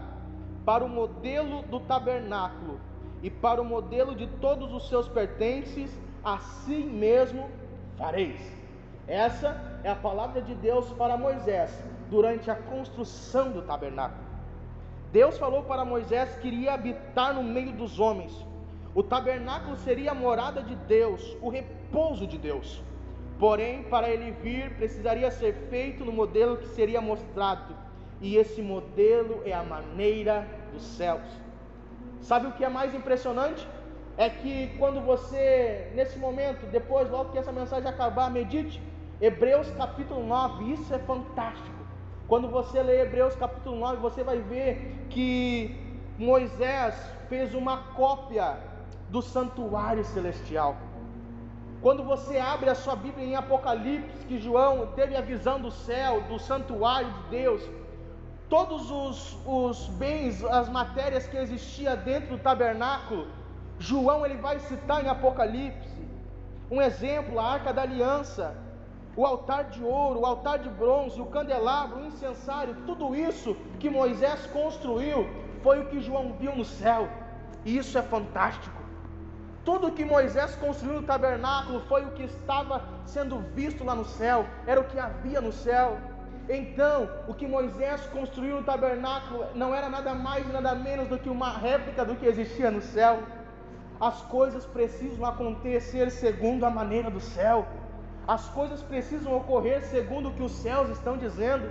para 0.66 0.84
o 0.84 0.90
modelo 0.90 1.62
do 1.62 1.80
tabernáculo 1.80 2.82
e 3.22 3.30
para 3.30 3.62
o 3.62 3.66
modelo 3.66 4.16
de 4.16 4.28
todos 4.28 4.74
os 4.74 4.88
seus 4.90 5.08
pertences, 5.08 5.92
assim 6.24 6.84
mesmo 6.84 7.50
fareis. 7.98 8.40
Essa 9.08 9.80
é 9.84 9.90
a 9.90 9.96
palavra 9.96 10.42
de 10.42 10.54
Deus 10.56 10.92
para 10.92 11.18
Moisés 11.18 11.72
durante 12.10 12.52
a 12.52 12.56
construção 12.56 13.52
do 13.52 13.62
tabernáculo. 13.62 14.28
Deus 15.12 15.38
falou 15.38 15.64
para 15.64 15.86
Moisés 15.86 16.36
que 16.38 16.48
iria 16.48 16.74
habitar 16.74 17.34
no 17.34 17.44
meio 17.44 17.72
dos 17.72 18.00
homens. 18.00 18.46
O 18.94 19.02
tabernáculo 19.02 19.78
seria 19.78 20.12
a 20.12 20.16
morada 20.16 20.62
de 20.62 20.76
Deus, 20.76 21.38
o 21.42 21.50
repouso 21.50 22.28
de 22.28 22.38
Deus. 22.38 22.84
Porém, 23.40 23.84
para 23.84 24.10
ele 24.10 24.32
vir, 24.32 24.76
precisaria 24.76 25.30
ser 25.30 25.54
feito 25.70 26.04
no 26.04 26.12
modelo 26.12 26.58
que 26.58 26.68
seria 26.70 27.00
mostrado, 27.00 27.76
e 28.20 28.36
esse 28.36 28.62
modelo 28.62 29.42
é 29.46 29.54
a 29.54 29.64
maneira 29.64 30.48
dos 30.74 30.84
céus. 30.84 31.47
Sabe 32.22 32.48
o 32.48 32.52
que 32.52 32.64
é 32.64 32.70
mais 32.70 32.94
impressionante? 32.94 33.68
É 34.18 34.30
que 34.30 34.76
quando 34.80 35.00
você, 35.02 35.92
nesse 35.96 36.18
momento, 36.18 36.66
depois, 36.68 37.10
logo 37.10 37.32
que 37.32 37.38
essa 37.38 37.52
mensagem 37.52 37.88
acabar, 37.90 38.32
medite, 38.32 38.82
Hebreus 39.22 39.70
capítulo 39.72 40.26
9, 40.26 40.74
isso 40.74 40.94
é 40.94 41.00
fantástico. 41.00 41.78
Quando 42.28 42.50
você 42.50 42.82
lê 42.82 43.02
Hebreus 43.02 43.36
capítulo 43.36 43.78
9, 43.78 43.98
você 43.98 44.24
vai 44.24 44.40
ver 44.40 45.06
que 45.10 45.76
Moisés 46.18 46.96
fez 47.30 47.54
uma 47.54 47.78
cópia 47.96 48.58
do 49.10 49.22
santuário 49.22 50.04
celestial. 50.04 50.76
Quando 51.82 52.04
você 52.04 52.38
abre 52.40 52.70
a 52.70 52.76
sua 52.76 52.96
Bíblia 52.96 53.26
em 53.26 53.36
Apocalipse, 53.36 54.26
que 54.26 54.40
João 54.40 54.88
teve 54.96 55.16
a 55.16 55.22
visão 55.22 55.60
do 55.60 55.72
céu, 55.72 56.22
do 56.22 56.40
santuário 56.40 57.10
de 57.12 57.30
Deus, 57.30 57.62
todos 58.50 58.90
os, 58.90 59.38
os 59.46 59.88
bens, 59.90 60.44
as 60.44 60.70
matérias 60.70 61.28
que 61.28 61.38
existia 61.38 61.96
dentro 61.96 62.38
do 62.38 62.38
tabernáculo, 62.38 63.28
João 63.80 64.26
ele 64.26 64.38
vai 64.38 64.60
citar 64.60 65.04
em 65.04 65.10
Apocalipse. 65.10 65.98
Um 66.70 66.82
exemplo, 66.82 67.40
a 67.40 67.54
arca 67.54 67.72
da 67.72 67.84
aliança, 67.84 68.56
o 69.16 69.26
altar 69.26 69.66
de 69.66 69.84
ouro, 69.84 70.22
o 70.22 70.26
altar 70.26 70.60
de 70.60 70.70
bronze, 70.70 71.20
o 71.20 71.26
candelabro, 71.26 72.00
o 72.00 72.06
incensário, 72.06 72.76
tudo 72.86 73.16
isso 73.16 73.56
que 73.80 73.90
Moisés 73.90 74.46
construiu 74.48 75.28
foi 75.64 75.82
o 75.82 75.86
que 75.88 76.00
João 76.00 76.34
viu 76.34 76.56
no 76.56 76.66
céu. 76.66 77.08
E 77.66 77.78
isso 77.78 77.98
é 77.98 78.02
fantástico. 78.02 78.78
Tudo 79.66 79.92
que 79.92 80.06
Moisés 80.06 80.56
construiu 80.56 81.02
no 81.02 81.08
tabernáculo 81.08 81.82
foi 81.82 82.06
o 82.06 82.12
que 82.12 82.24
estava 82.24 82.84
sendo 83.06 83.40
visto 83.54 83.84
lá 83.84 83.96
no 83.96 84.06
céu, 84.06 84.46
era 84.66 84.80
o 84.80 84.86
que 84.86 84.98
havia 84.98 85.42
no 85.42 85.52
céu. 85.52 85.98
Então, 86.50 87.10
o 87.28 87.34
que 87.34 87.46
Moisés 87.46 88.02
construiu 88.08 88.58
no 88.58 88.64
tabernáculo 88.64 89.46
não 89.54 89.76
era 89.76 89.90
nada 89.90 90.14
mais 90.16 90.48
nada 90.52 90.74
menos 90.74 91.08
do 91.10 91.20
que 91.20 91.30
uma 91.30 91.52
réplica 91.52 92.06
do 92.06 92.16
que 92.16 92.26
existia 92.26 92.72
no 92.72 92.82
céu. 92.82 93.20
As 94.00 94.22
coisas 94.24 94.66
precisam 94.66 95.26
acontecer 95.26 96.10
segundo 96.10 96.66
a 96.66 96.70
maneira 96.70 97.10
do 97.10 97.20
céu. 97.20 97.68
As 98.26 98.48
coisas 98.50 98.82
precisam 98.82 99.36
ocorrer 99.36 99.82
segundo 99.82 100.30
o 100.30 100.34
que 100.34 100.44
os 100.44 100.52
céus 100.52 100.90
estão 100.90 101.18
dizendo. 101.18 101.70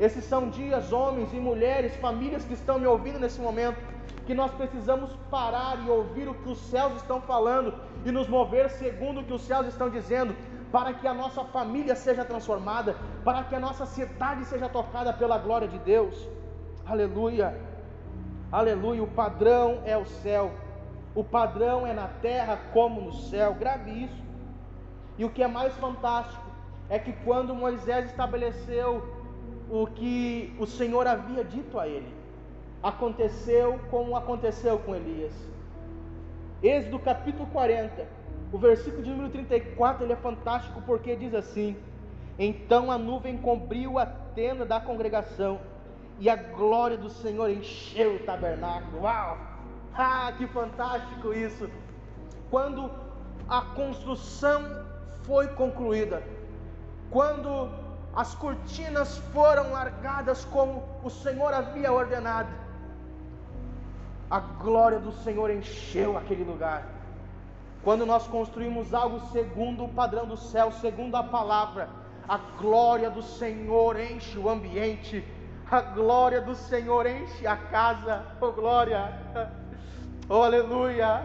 Esses 0.00 0.24
são 0.24 0.48
dias, 0.48 0.92
homens 0.92 1.32
e 1.32 1.36
mulheres, 1.36 1.94
famílias 1.96 2.44
que 2.44 2.54
estão 2.54 2.78
me 2.78 2.86
ouvindo 2.86 3.20
nesse 3.20 3.40
momento 3.40 3.78
que 4.26 4.34
nós 4.34 4.52
precisamos 4.52 5.10
parar 5.30 5.84
e 5.84 5.90
ouvir 5.90 6.28
o 6.28 6.34
que 6.34 6.48
os 6.48 6.58
céus 6.70 6.94
estão 6.96 7.20
falando 7.20 7.74
e 8.04 8.12
nos 8.12 8.28
mover 8.28 8.70
segundo 8.70 9.20
o 9.20 9.24
que 9.24 9.32
os 9.32 9.42
céus 9.42 9.66
estão 9.66 9.90
dizendo, 9.90 10.34
para 10.70 10.92
que 10.94 11.06
a 11.06 11.14
nossa 11.14 11.44
família 11.44 11.94
seja 11.94 12.24
transformada, 12.24 12.96
para 13.24 13.44
que 13.44 13.54
a 13.54 13.60
nossa 13.60 13.86
cidade 13.86 14.44
seja 14.44 14.68
tocada 14.68 15.12
pela 15.12 15.38
glória 15.38 15.66
de 15.68 15.78
Deus. 15.78 16.28
Aleluia, 16.86 17.58
aleluia. 18.50 19.02
O 19.02 19.06
padrão 19.06 19.82
é 19.84 19.96
o 19.96 20.06
céu, 20.06 20.52
o 21.14 21.24
padrão 21.24 21.86
é 21.86 21.92
na 21.92 22.06
terra 22.06 22.58
como 22.72 23.00
no 23.00 23.12
céu. 23.12 23.54
Grave 23.54 24.04
isso. 24.04 24.22
E 25.18 25.24
o 25.24 25.30
que 25.30 25.42
é 25.42 25.48
mais 25.48 25.74
fantástico 25.74 26.42
é 26.88 26.98
que 26.98 27.12
quando 27.24 27.54
Moisés 27.54 28.06
estabeleceu 28.06 29.02
o 29.70 29.86
que 29.86 30.54
o 30.58 30.66
Senhor 30.66 31.06
havia 31.06 31.44
dito 31.44 31.78
a 31.78 31.86
ele, 31.86 32.12
aconteceu 32.82 33.78
como 33.90 34.16
aconteceu 34.16 34.78
com 34.78 34.94
Elias. 34.94 35.32
Êxodo 36.62 36.98
capítulo 36.98 37.46
40, 37.52 38.06
o 38.52 38.58
versículo 38.58 39.02
de 39.02 39.10
número 39.10 39.30
34, 39.30 40.04
ele 40.04 40.12
é 40.12 40.16
fantástico 40.16 40.82
porque 40.82 41.14
diz 41.16 41.34
assim: 41.34 41.76
Então 42.38 42.90
a 42.90 42.98
nuvem 42.98 43.38
cobriu 43.38 43.98
a 43.98 44.06
tenda 44.06 44.64
da 44.64 44.80
congregação, 44.80 45.60
e 46.18 46.28
a 46.28 46.36
glória 46.36 46.96
do 46.96 47.08
Senhor 47.08 47.48
encheu 47.50 48.16
o 48.16 48.18
tabernáculo. 48.20 49.02
Uau! 49.02 49.38
Ah, 49.94 50.32
que 50.36 50.46
fantástico 50.48 51.32
isso! 51.32 51.70
Quando 52.50 52.90
a 53.48 53.60
construção 53.60 54.62
foi 55.22 55.48
concluída, 55.48 56.22
quando 57.10 57.70
as 58.14 58.34
cortinas 58.34 59.18
foram 59.32 59.70
largadas 59.70 60.44
como 60.44 60.82
o 61.04 61.10
Senhor 61.10 61.54
havia 61.54 61.92
ordenado, 61.92 62.50
a 64.28 64.40
glória 64.40 64.98
do 64.98 65.12
Senhor 65.12 65.50
encheu 65.50 66.16
aquele 66.16 66.44
lugar. 66.44 66.99
Quando 67.82 68.04
nós 68.04 68.26
construímos 68.26 68.92
algo 68.92 69.20
segundo 69.32 69.84
o 69.84 69.88
padrão 69.88 70.26
do 70.26 70.36
céu, 70.36 70.70
segundo 70.70 71.14
a 71.16 71.22
palavra, 71.22 71.88
a 72.28 72.36
glória 72.36 73.10
do 73.10 73.22
Senhor 73.22 73.98
enche 73.98 74.38
o 74.38 74.48
ambiente, 74.48 75.24
a 75.70 75.80
glória 75.80 76.40
do 76.40 76.54
Senhor 76.54 77.06
enche 77.06 77.46
a 77.46 77.56
casa, 77.56 78.24
oh 78.40 78.52
glória, 78.52 79.12
oh 80.28 80.42
aleluia. 80.42 81.22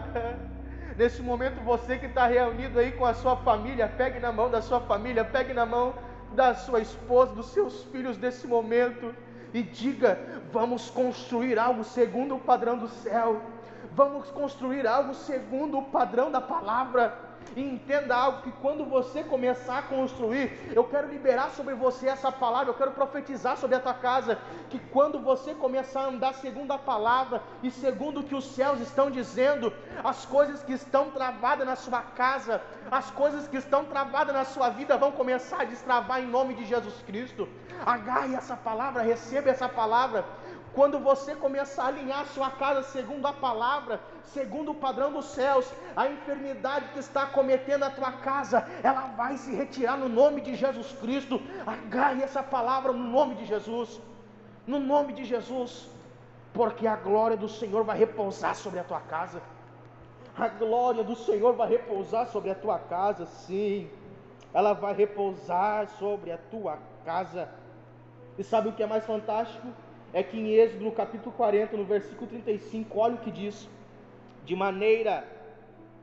Nesse 0.96 1.20
momento, 1.20 1.62
você 1.62 1.98
que 1.98 2.06
está 2.06 2.26
reunido 2.26 2.78
aí 2.78 2.92
com 2.92 3.04
a 3.04 3.12
sua 3.12 3.36
família, 3.36 3.86
pegue 3.86 4.18
na 4.18 4.32
mão 4.32 4.50
da 4.50 4.62
sua 4.62 4.80
família, 4.80 5.26
pegue 5.26 5.52
na 5.52 5.66
mão 5.66 5.92
da 6.32 6.54
sua 6.54 6.80
esposa, 6.80 7.34
dos 7.34 7.46
seus 7.50 7.84
filhos 7.84 8.16
nesse 8.16 8.46
momento 8.46 9.14
e 9.52 9.62
diga: 9.62 10.18
vamos 10.52 10.90
construir 10.90 11.58
algo 11.58 11.84
segundo 11.84 12.36
o 12.36 12.40
padrão 12.40 12.78
do 12.78 12.88
céu, 12.88 13.40
vamos 13.96 14.30
construir 14.30 14.86
algo 14.86 15.14
segundo 15.14 15.78
o 15.78 15.84
padrão 15.86 16.30
da 16.30 16.40
palavra. 16.40 17.24
E 17.54 17.62
entenda 17.62 18.14
algo 18.14 18.42
que 18.42 18.50
quando 18.60 18.84
você 18.84 19.22
começar 19.22 19.78
a 19.78 19.82
construir, 19.82 20.72
eu 20.74 20.82
quero 20.84 21.08
liberar 21.08 21.50
sobre 21.50 21.74
você 21.74 22.08
essa 22.08 22.30
palavra, 22.30 22.70
eu 22.70 22.74
quero 22.74 22.90
profetizar 22.90 23.56
sobre 23.56 23.76
a 23.76 23.80
tua 23.80 23.94
casa, 23.94 24.36
que 24.68 24.78
quando 24.78 25.20
você 25.20 25.54
começar 25.54 26.00
a 26.00 26.08
andar 26.08 26.34
segundo 26.34 26.72
a 26.72 26.78
palavra 26.78 27.40
e 27.62 27.70
segundo 27.70 28.20
o 28.20 28.24
que 28.24 28.34
os 28.34 28.44
céus 28.44 28.80
estão 28.80 29.10
dizendo, 29.10 29.72
as 30.02 30.26
coisas 30.26 30.62
que 30.64 30.72
estão 30.72 31.10
travadas 31.10 31.66
na 31.66 31.76
sua 31.76 32.02
casa, 32.02 32.60
as 32.90 33.10
coisas 33.12 33.46
que 33.46 33.56
estão 33.56 33.84
travadas 33.84 34.34
na 34.34 34.44
sua 34.44 34.68
vida 34.68 34.98
vão 34.98 35.12
começar 35.12 35.62
a 35.62 35.64
destravar 35.64 36.20
em 36.20 36.26
nome 36.26 36.52
de 36.54 36.64
Jesus 36.64 37.00
Cristo. 37.06 37.48
Agarre 37.86 38.34
essa 38.34 38.56
palavra, 38.56 39.02
receba 39.02 39.50
essa 39.50 39.68
palavra. 39.68 40.24
Quando 40.76 40.98
você 40.98 41.34
começar 41.34 41.84
a 41.84 41.86
alinhar 41.86 42.26
sua 42.26 42.50
casa 42.50 42.82
segundo 42.82 43.26
a 43.26 43.32
palavra, 43.32 43.98
segundo 44.24 44.72
o 44.72 44.74
padrão 44.74 45.10
dos 45.10 45.24
céus, 45.24 45.72
a 45.96 46.06
enfermidade 46.06 46.90
que 46.92 46.98
está 46.98 47.24
cometendo 47.24 47.84
a 47.84 47.90
tua 47.90 48.12
casa, 48.12 48.58
ela 48.82 49.06
vai 49.20 49.38
se 49.38 49.54
retirar 49.54 49.96
no 49.96 50.06
nome 50.06 50.42
de 50.42 50.54
Jesus 50.54 50.92
Cristo. 51.00 51.40
Agarre 51.66 52.22
essa 52.22 52.42
palavra 52.42 52.92
no 52.92 53.04
nome 53.04 53.36
de 53.36 53.46
Jesus. 53.46 53.98
No 54.66 54.78
nome 54.78 55.14
de 55.14 55.24
Jesus. 55.24 55.88
Porque 56.52 56.86
a 56.86 56.96
glória 56.96 57.38
do 57.38 57.48
Senhor 57.48 57.82
vai 57.82 57.96
repousar 57.96 58.54
sobre 58.54 58.78
a 58.78 58.84
tua 58.84 59.00
casa. 59.00 59.40
A 60.36 60.48
glória 60.48 61.02
do 61.02 61.16
Senhor 61.16 61.54
vai 61.54 61.70
repousar 61.70 62.26
sobre 62.26 62.50
a 62.50 62.54
tua 62.54 62.78
casa, 62.78 63.24
sim. 63.24 63.88
Ela 64.52 64.74
vai 64.74 64.92
repousar 64.92 65.88
sobre 65.98 66.30
a 66.32 66.36
tua 66.36 66.78
casa. 67.02 67.48
E 68.36 68.44
sabe 68.44 68.68
o 68.68 68.72
que 68.74 68.82
é 68.82 68.86
mais 68.86 69.06
fantástico? 69.06 69.68
É 70.16 70.22
que 70.22 70.38
em 70.38 70.48
Êxodo, 70.54 70.82
no 70.82 70.92
capítulo 70.92 71.30
40, 71.36 71.76
no 71.76 71.84
versículo 71.84 72.26
35, 72.26 72.98
olha 72.98 73.16
o 73.16 73.18
que 73.18 73.30
diz: 73.30 73.68
De 74.46 74.56
maneira, 74.56 75.28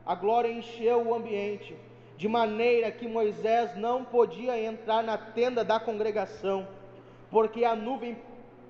a 0.06 0.14
glória 0.14 0.52
encheu 0.52 1.02
o 1.02 1.16
ambiente, 1.16 1.76
de 2.16 2.28
maneira 2.28 2.92
que 2.92 3.08
Moisés 3.08 3.76
não 3.76 4.06
podia 4.06 4.56
entrar 4.64 5.02
na 5.02 5.18
tenda 5.18 5.64
da 5.64 5.80
congregação, 5.80 6.68
porque 7.32 7.66
a 7.66 7.76
nuvem 7.76 8.16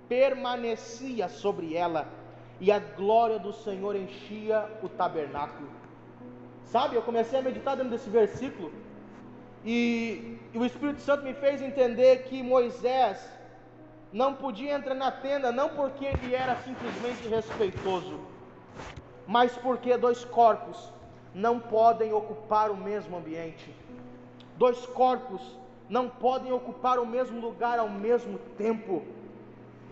permanecia 0.07 1.27
sobre 1.27 1.75
ela, 1.75 2.07
e 2.61 2.71
a 2.71 2.79
glória 2.79 3.37
do 3.37 3.51
Senhor 3.51 3.97
enchia 3.97 4.65
o 4.81 4.87
tabernáculo. 4.87 5.69
Sabe, 6.63 6.95
eu 6.95 7.01
comecei 7.01 7.39
a 7.39 7.41
meditar 7.41 7.75
dentro 7.75 7.91
desse 7.91 8.09
versículo, 8.09 8.71
e, 9.65 10.37
e 10.53 10.57
o 10.57 10.65
Espírito 10.65 11.01
Santo 11.01 11.25
me 11.25 11.33
fez 11.33 11.61
entender 11.61 12.23
que 12.29 12.41
Moisés, 12.41 13.29
não 14.13 14.35
podia 14.35 14.75
entrar 14.75 14.93
na 14.93 15.09
tenda, 15.09 15.51
não 15.51 15.69
porque 15.69 16.05
ele 16.05 16.35
era 16.35 16.55
simplesmente 16.57 17.27
respeitoso, 17.27 18.19
mas 19.25 19.57
porque 19.57 19.97
dois 19.97 20.23
corpos 20.23 20.93
não 21.33 21.59
podem 21.59 22.13
ocupar 22.13 22.69
o 22.69 22.77
mesmo 22.77 23.17
ambiente. 23.17 23.73
Dois 24.55 24.85
corpos 24.85 25.41
não 25.89 26.07
podem 26.07 26.51
ocupar 26.51 26.99
o 26.99 27.07
mesmo 27.07 27.41
lugar 27.41 27.79
ao 27.79 27.89
mesmo 27.89 28.37
tempo. 28.55 29.01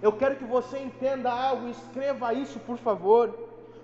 Eu 0.03 0.13
quero 0.13 0.35
que 0.35 0.45
você 0.45 0.77
entenda 0.77 1.31
algo, 1.31 1.67
escreva 1.67 2.31
isso 2.31 2.59
por 2.59 2.77
favor. 2.77 3.35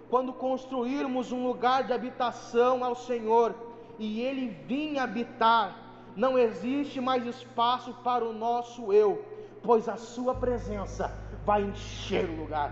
Quando 0.08 0.32
construirmos 0.32 1.32
um 1.32 1.48
lugar 1.48 1.84
de 1.84 1.94
habitação 1.94 2.84
ao 2.84 2.96
Senhor 2.96 3.56
e 3.98 4.22
Ele 4.22 4.50
vir 4.68 5.00
habitar, 5.00 5.76
não 6.16 6.38
existe 6.38 7.02
mais 7.02 7.26
espaço 7.26 7.92
para 8.04 8.24
o 8.24 8.32
nosso 8.32 8.94
eu 8.94 9.27
pois 9.64 9.88
a 9.88 9.98
sua 9.98 10.34
presença 10.36 11.12
vai 11.46 11.64
encher 11.64 12.30
o 12.30 12.36
lugar. 12.36 12.72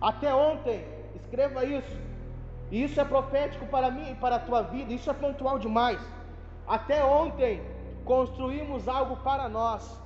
Até 0.00 0.34
ontem, 0.34 0.84
escreva 1.14 1.64
isso. 1.64 1.96
E 2.70 2.82
isso 2.82 3.00
é 3.00 3.04
profético 3.04 3.66
para 3.66 3.90
mim 3.90 4.10
e 4.10 4.14
para 4.14 4.36
a 4.36 4.38
tua 4.38 4.62
vida, 4.62 4.92
isso 4.92 5.10
é 5.10 5.14
pontual 5.14 5.58
demais. 5.58 6.00
Até 6.66 7.02
ontem 7.02 7.62
construímos 8.04 8.88
algo 8.88 9.16
para 9.16 9.48
nós. 9.48 9.98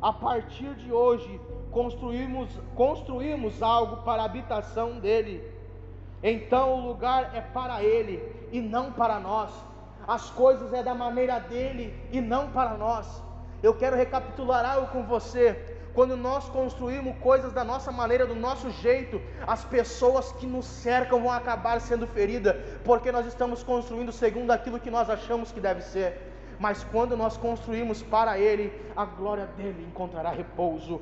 A 0.00 0.12
partir 0.12 0.74
de 0.74 0.92
hoje, 0.92 1.40
construímos, 1.70 2.50
construímos 2.74 3.62
algo 3.62 4.02
para 4.02 4.22
a 4.22 4.24
habitação 4.24 4.98
dele. 4.98 5.42
Então 6.22 6.74
o 6.74 6.88
lugar 6.88 7.34
é 7.34 7.40
para 7.40 7.82
ele 7.82 8.22
e 8.52 8.60
não 8.60 8.92
para 8.92 9.20
nós. 9.20 9.50
As 10.06 10.30
coisas 10.30 10.72
é 10.72 10.82
da 10.82 10.94
maneira 10.94 11.38
dele 11.38 11.94
e 12.12 12.20
não 12.20 12.50
para 12.50 12.76
nós. 12.76 13.22
Eu 13.62 13.74
quero 13.74 13.96
recapitular 13.96 14.64
algo 14.64 14.88
com 14.88 15.02
você. 15.04 15.74
Quando 15.94 16.14
nós 16.14 16.46
construímos 16.50 17.16
coisas 17.18 17.54
da 17.54 17.64
nossa 17.64 17.90
maneira, 17.90 18.26
do 18.26 18.34
nosso 18.34 18.70
jeito, 18.70 19.20
as 19.46 19.64
pessoas 19.64 20.30
que 20.32 20.46
nos 20.46 20.66
cercam 20.66 21.22
vão 21.22 21.32
acabar 21.32 21.80
sendo 21.80 22.06
feridas, 22.06 22.54
porque 22.84 23.10
nós 23.10 23.26
estamos 23.26 23.62
construindo 23.62 24.12
segundo 24.12 24.50
aquilo 24.50 24.78
que 24.78 24.90
nós 24.90 25.08
achamos 25.08 25.50
que 25.52 25.58
deve 25.58 25.80
ser. 25.80 26.34
Mas 26.58 26.84
quando 26.84 27.16
nós 27.16 27.38
construímos 27.38 28.02
para 28.02 28.38
Ele, 28.38 28.72
a 28.94 29.06
glória 29.06 29.46
dele 29.56 29.86
encontrará 29.88 30.30
repouso. 30.30 31.00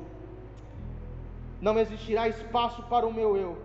Não 1.61 1.77
existirá 1.77 2.29
espaço 2.29 2.83
para 2.83 3.05
o 3.05 3.13
meu 3.13 3.35
eu, 3.35 3.57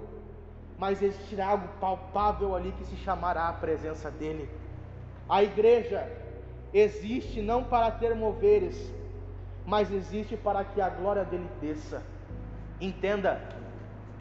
mas 0.79 1.01
existirá 1.01 1.47
algo 1.47 1.69
palpável 1.81 2.57
ali 2.57 2.73
que 2.73 2.85
se 2.87 2.97
chamará 2.97 3.49
a 3.49 3.53
presença 3.53 4.11
dele. 4.11 4.51
A 5.29 5.45
igreja 5.45 6.11
existe 6.73 7.43
não 7.43 7.65
para 7.65 7.91
ter 7.91 8.15
moveres, 8.15 8.93
mas 9.67 9.91
existe 9.93 10.37
para 10.37 10.65
que 10.65 10.81
a 10.81 10.89
glória 10.89 11.25
dele 11.25 11.49
desça. 11.61 12.03
Entenda, 12.81 13.41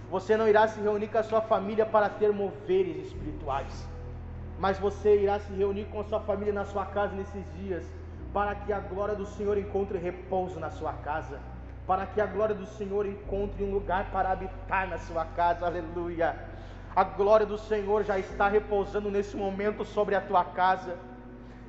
você 0.10 0.36
não 0.36 0.48
irá 0.48 0.68
se 0.68 0.80
reunir 0.82 1.08
com 1.08 1.18
a 1.18 1.24
sua 1.24 1.42
família 1.42 1.86
para 1.86 2.10
ter 2.10 2.32
moveres 2.34 3.08
espirituais, 3.08 3.88
mas 4.60 4.80
você 4.80 5.22
irá 5.22 5.40
se 5.40 5.54
reunir 5.54 5.86
com 5.86 6.02
a 6.02 6.04
sua 6.04 6.20
família 6.20 6.54
na 6.54 6.66
sua 6.66 6.86
casa 6.86 7.16
nesses 7.16 7.46
dias, 7.58 7.86
para 8.34 8.54
que 8.56 8.74
a 8.74 8.80
glória 8.80 9.16
do 9.16 9.26
Senhor 9.26 9.58
encontre 9.58 9.98
repouso 9.98 10.60
na 10.60 10.70
sua 10.70 10.94
casa, 10.94 11.40
para 11.88 12.06
que 12.06 12.22
a 12.22 12.26
glória 12.26 12.54
do 12.54 12.66
Senhor 12.66 13.06
encontre 13.06 13.64
um 13.64 13.72
lugar 13.72 14.12
para 14.12 14.32
habitar 14.32 14.88
na 14.88 14.98
sua 15.00 15.26
casa, 15.26 15.66
aleluia. 15.66 16.36
A 16.96 17.04
glória 17.04 17.46
do 17.46 17.58
Senhor 17.58 18.04
já 18.04 18.20
está 18.20 18.48
repousando 18.48 19.10
nesse 19.10 19.36
momento 19.38 19.86
sobre 19.86 20.16
a 20.16 20.22
tua 20.22 20.44
casa. 20.44 20.98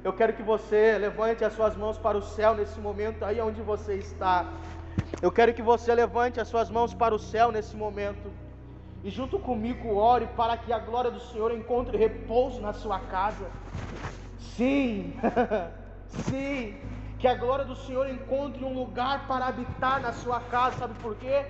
Eu 0.02 0.12
quero 0.14 0.32
que 0.32 0.42
você 0.42 0.96
levante 0.96 1.44
as 1.44 1.52
suas 1.52 1.76
mãos 1.76 1.98
para 1.98 2.16
o 2.16 2.22
céu 2.22 2.54
nesse 2.54 2.80
momento, 2.80 3.22
aí 3.22 3.38
onde 3.40 3.60
você 3.60 3.94
está. 3.96 4.46
Eu 5.20 5.30
quero 5.30 5.52
que 5.52 5.60
você 5.60 5.94
levante 5.94 6.40
as 6.40 6.48
suas 6.48 6.70
mãos 6.70 6.94
para 6.94 7.14
o 7.14 7.18
céu 7.18 7.52
nesse 7.52 7.76
momento. 7.76 8.30
E 9.04 9.10
junto 9.10 9.38
comigo 9.38 9.96
ore 9.96 10.26
para 10.36 10.56
que 10.56 10.72
a 10.72 10.78
glória 10.78 11.10
do 11.10 11.20
Senhor 11.20 11.52
encontre 11.52 11.98
repouso 11.98 12.62
na 12.62 12.72
sua 12.72 12.98
casa. 12.98 13.46
Sim, 14.38 15.14
sim, 16.28 16.76
que 17.18 17.28
a 17.28 17.34
glória 17.34 17.66
do 17.66 17.76
Senhor 17.76 18.08
encontre 18.08 18.64
um 18.64 18.72
lugar 18.72 19.26
para 19.26 19.46
habitar 19.46 20.00
na 20.00 20.12
sua 20.14 20.40
casa. 20.40 20.78
Sabe 20.78 20.94
por 21.02 21.14
quê? 21.16 21.44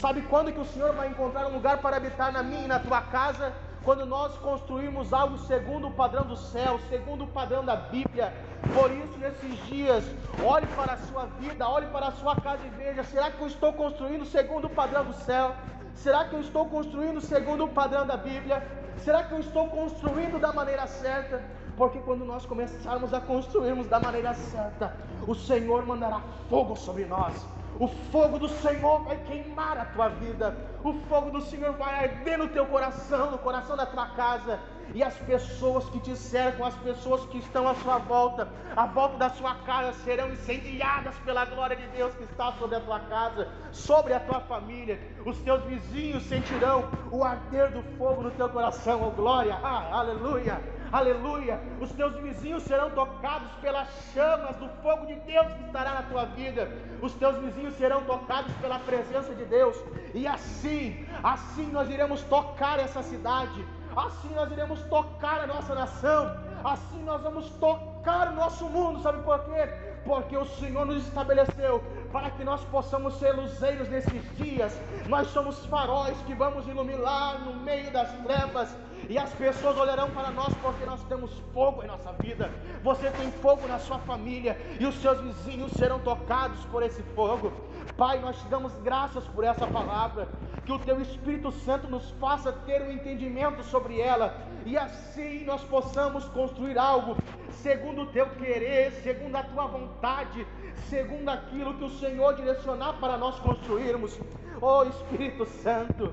Sabe 0.00 0.20
quando 0.22 0.52
que 0.52 0.60
o 0.60 0.64
Senhor 0.66 0.92
vai 0.94 1.08
encontrar 1.08 1.46
um 1.46 1.54
lugar 1.54 1.78
para 1.78 1.96
habitar 1.96 2.30
na 2.30 2.42
minha 2.42 2.64
e 2.64 2.68
na 2.68 2.78
tua 2.78 3.00
casa? 3.00 3.54
Quando 3.86 4.04
nós 4.04 4.36
construímos 4.38 5.12
algo 5.12 5.38
segundo 5.38 5.86
o 5.86 5.92
padrão 5.92 6.24
do 6.24 6.36
céu, 6.36 6.80
segundo 6.88 7.22
o 7.22 7.28
padrão 7.28 7.64
da 7.64 7.76
Bíblia. 7.76 8.34
Por 8.74 8.90
isso, 8.90 9.16
nesses 9.16 9.64
dias, 9.66 10.04
olhe 10.44 10.66
para 10.74 10.94
a 10.94 10.98
sua 10.98 11.26
vida, 11.38 11.68
olhe 11.68 11.86
para 11.86 12.08
a 12.08 12.10
sua 12.10 12.34
casa 12.34 12.66
e 12.66 12.70
veja: 12.70 13.04
será 13.04 13.30
que 13.30 13.40
eu 13.40 13.46
estou 13.46 13.72
construindo 13.72 14.24
segundo 14.24 14.64
o 14.66 14.70
padrão 14.70 15.04
do 15.04 15.12
céu? 15.12 15.54
Será 15.94 16.24
que 16.24 16.34
eu 16.34 16.40
estou 16.40 16.66
construindo 16.66 17.20
segundo 17.20 17.64
o 17.64 17.68
padrão 17.68 18.04
da 18.04 18.16
Bíblia? 18.16 18.60
Será 19.04 19.22
que 19.22 19.32
eu 19.32 19.38
estou 19.38 19.68
construindo 19.68 20.40
da 20.40 20.52
maneira 20.52 20.84
certa? 20.88 21.40
Porque 21.76 22.00
quando 22.00 22.24
nós 22.24 22.44
começarmos 22.44 23.14
a 23.14 23.20
construirmos 23.20 23.86
da 23.86 24.00
maneira 24.00 24.34
certa, 24.34 24.96
o 25.28 25.34
Senhor 25.34 25.86
mandará 25.86 26.20
fogo 26.50 26.74
sobre 26.74 27.04
nós 27.04 27.46
o 27.78 27.88
fogo 27.88 28.38
do 28.38 28.48
Senhor 28.48 29.02
vai 29.04 29.16
queimar 29.24 29.78
a 29.78 29.84
tua 29.84 30.08
vida. 30.08 30.56
O 30.82 30.94
fogo 31.08 31.30
do 31.30 31.40
Senhor 31.42 31.72
vai 31.72 32.04
arder 32.04 32.38
no 32.38 32.48
teu 32.48 32.66
coração, 32.66 33.30
no 33.30 33.38
coração 33.38 33.76
da 33.76 33.84
tua 33.84 34.06
casa. 34.08 34.58
E 34.94 35.02
as 35.02 35.14
pessoas 35.18 35.88
que 35.90 36.00
te 36.00 36.16
cercam, 36.16 36.66
as 36.66 36.76
pessoas 36.76 37.24
que 37.26 37.38
estão 37.38 37.68
à 37.68 37.74
sua 37.76 37.98
volta, 37.98 38.48
à 38.74 38.86
volta 38.86 39.16
da 39.18 39.30
sua 39.30 39.54
casa, 39.56 39.92
serão 40.04 40.32
incendiadas 40.32 41.14
pela 41.24 41.44
glória 41.44 41.76
de 41.76 41.86
Deus 41.88 42.14
que 42.14 42.24
está 42.24 42.52
sobre 42.52 42.76
a 42.76 42.80
tua 42.80 43.00
casa, 43.00 43.48
sobre 43.72 44.14
a 44.14 44.20
tua 44.20 44.40
família. 44.40 44.98
Os 45.24 45.38
teus 45.38 45.62
vizinhos 45.64 46.22
sentirão 46.24 46.88
o 47.10 47.24
arder 47.24 47.70
do 47.72 47.82
fogo 47.98 48.22
no 48.22 48.30
teu 48.30 48.48
coração, 48.48 49.02
oh 49.06 49.10
glória, 49.10 49.58
ah, 49.62 49.90
aleluia 49.92 50.76
aleluia. 50.92 51.60
Os 51.80 51.92
teus 51.92 52.14
vizinhos 52.20 52.62
serão 52.62 52.90
tocados 52.90 53.50
pelas 53.60 53.88
chamas 54.12 54.56
do 54.56 54.68
fogo 54.82 55.06
de 55.06 55.14
Deus 55.20 55.46
que 55.52 55.64
estará 55.64 55.94
na 55.94 56.02
tua 56.02 56.24
vida. 56.26 56.70
Os 57.02 57.12
teus 57.14 57.36
vizinhos 57.36 57.74
serão 57.76 58.02
tocados 58.02 58.52
pela 58.56 58.78
presença 58.78 59.34
de 59.34 59.44
Deus, 59.44 59.76
e 60.14 60.26
assim, 60.26 61.06
assim 61.22 61.66
nós 61.66 61.90
iremos 61.90 62.22
tocar 62.22 62.78
essa 62.78 63.02
cidade, 63.02 63.64
assim 63.96 64.34
nós 64.34 64.50
iremos 64.52 64.80
tocar 64.84 65.40
a 65.40 65.46
nossa 65.46 65.74
nação, 65.74 66.36
assim 66.62 67.02
nós 67.02 67.22
vamos 67.22 67.48
tocar 67.52 68.28
o 68.28 68.34
nosso 68.34 68.66
mundo, 68.66 69.02
sabe 69.02 69.22
por 69.22 69.40
quê? 69.44 69.68
porque 70.06 70.36
o 70.36 70.44
Senhor 70.44 70.86
nos 70.86 71.04
estabeleceu 71.04 71.82
para 72.12 72.30
que 72.30 72.44
nós 72.44 72.64
possamos 72.64 73.14
ser 73.18 73.32
luzeiros 73.32 73.88
nesses 73.88 74.36
dias. 74.36 74.78
Nós 75.08 75.28
somos 75.28 75.64
faróis 75.66 76.16
que 76.26 76.34
vamos 76.34 76.66
iluminar 76.66 77.40
no 77.40 77.54
meio 77.54 77.90
das 77.92 78.10
trevas. 78.22 78.74
E 79.08 79.16
as 79.18 79.32
pessoas 79.34 79.76
olharão 79.76 80.10
para 80.10 80.30
nós 80.30 80.52
porque 80.62 80.84
nós 80.84 81.02
temos 81.04 81.30
fogo 81.52 81.82
em 81.82 81.86
nossa 81.86 82.12
vida. 82.14 82.50
Você 82.82 83.10
tem 83.10 83.30
fogo 83.30 83.66
na 83.68 83.78
sua 83.78 83.98
família 84.00 84.58
e 84.80 84.86
os 84.86 84.94
seus 84.96 85.20
vizinhos 85.20 85.72
serão 85.72 86.00
tocados 86.00 86.64
por 86.66 86.82
esse 86.82 87.02
fogo. 87.14 87.52
Pai, 87.96 88.18
nós 88.18 88.36
te 88.38 88.48
damos 88.48 88.72
graças 88.82 89.24
por 89.28 89.44
essa 89.44 89.66
palavra. 89.66 90.28
Que 90.64 90.72
o 90.72 90.78
teu 90.78 91.00
Espírito 91.00 91.52
Santo 91.52 91.88
nos 91.88 92.10
faça 92.12 92.52
ter 92.52 92.82
um 92.82 92.90
entendimento 92.90 93.62
sobre 93.62 94.00
ela 94.00 94.34
e 94.64 94.76
assim 94.76 95.44
nós 95.44 95.62
possamos 95.62 96.24
construir 96.30 96.76
algo 96.76 97.16
segundo 97.62 98.02
o 98.02 98.06
teu 98.06 98.28
querer, 98.30 98.90
segundo 99.02 99.36
a 99.36 99.42
tua 99.42 99.66
vontade, 99.66 100.46
segundo 100.88 101.28
aquilo 101.28 101.74
que 101.74 101.84
o 101.84 101.90
Senhor 101.90 102.34
direcionar 102.34 102.94
para 102.94 103.16
nós 103.16 103.38
construirmos. 103.40 104.18
Oh 104.60 104.84
Espírito 104.84 105.44
Santo, 105.44 106.10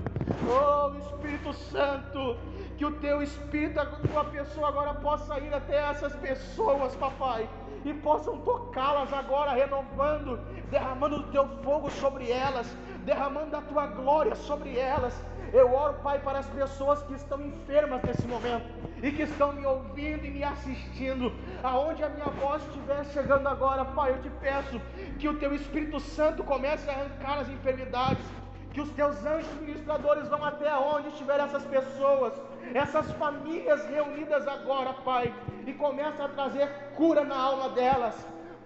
oh 0.49 0.97
Espírito 0.97 1.53
Santo, 1.53 2.37
que 2.77 2.85
o 2.85 2.91
teu 2.99 3.21
Espírito, 3.21 3.79
a 3.79 3.85
tua 3.85 4.25
pessoa 4.25 4.67
agora 4.67 4.93
possa 4.95 5.39
ir 5.39 5.53
até 5.53 5.77
essas 5.77 6.13
pessoas, 6.17 6.93
papai, 6.95 7.47
e 7.85 7.93
possam 7.93 8.37
tocá-las 8.39 9.13
agora, 9.13 9.53
renovando, 9.53 10.37
derramando 10.69 11.17
o 11.17 11.23
teu 11.31 11.47
fogo 11.63 11.89
sobre 11.89 12.29
elas, 12.31 12.67
derramando 13.05 13.55
a 13.55 13.61
tua 13.61 13.87
glória 13.87 14.35
sobre 14.35 14.77
elas. 14.77 15.13
Eu 15.53 15.73
oro, 15.73 15.93
Pai, 16.03 16.19
para 16.19 16.39
as 16.39 16.47
pessoas 16.47 17.01
que 17.03 17.13
estão 17.13 17.39
enfermas 17.41 18.01
nesse 18.03 18.27
momento 18.27 18.65
e 19.03 19.11
que 19.11 19.23
estão 19.23 19.51
me 19.51 19.65
ouvindo 19.65 20.25
e 20.25 20.31
me 20.31 20.43
assistindo. 20.43 21.33
Aonde 21.61 22.03
a 22.03 22.09
minha 22.09 22.29
voz 22.29 22.65
estiver 22.67 23.03
chegando 23.07 23.47
agora, 23.47 23.83
Pai, 23.83 24.11
eu 24.11 24.21
te 24.21 24.29
peço 24.39 24.81
que 25.19 25.27
o 25.27 25.37
teu 25.37 25.53
Espírito 25.53 25.99
Santo 25.99 26.41
comece 26.43 26.89
a 26.89 26.93
arrancar 26.93 27.39
as 27.39 27.49
enfermidades, 27.49 28.25
que 28.71 28.79
os 28.79 28.89
teus 28.91 29.23
anjos 29.25 29.53
ministradores 29.59 30.29
vão 30.29 30.43
até 30.43 30.73
onde 30.75 31.09
estiver 31.09 31.37
essas 31.41 31.65
pessoas, 31.65 32.33
essas 32.73 33.11
famílias 33.13 33.85
reunidas 33.87 34.47
agora, 34.47 34.93
Pai, 34.93 35.33
e 35.67 35.73
comece 35.73 36.21
a 36.21 36.29
trazer 36.29 36.67
cura 36.95 37.25
na 37.25 37.35
alma 37.35 37.69
delas. 37.69 38.15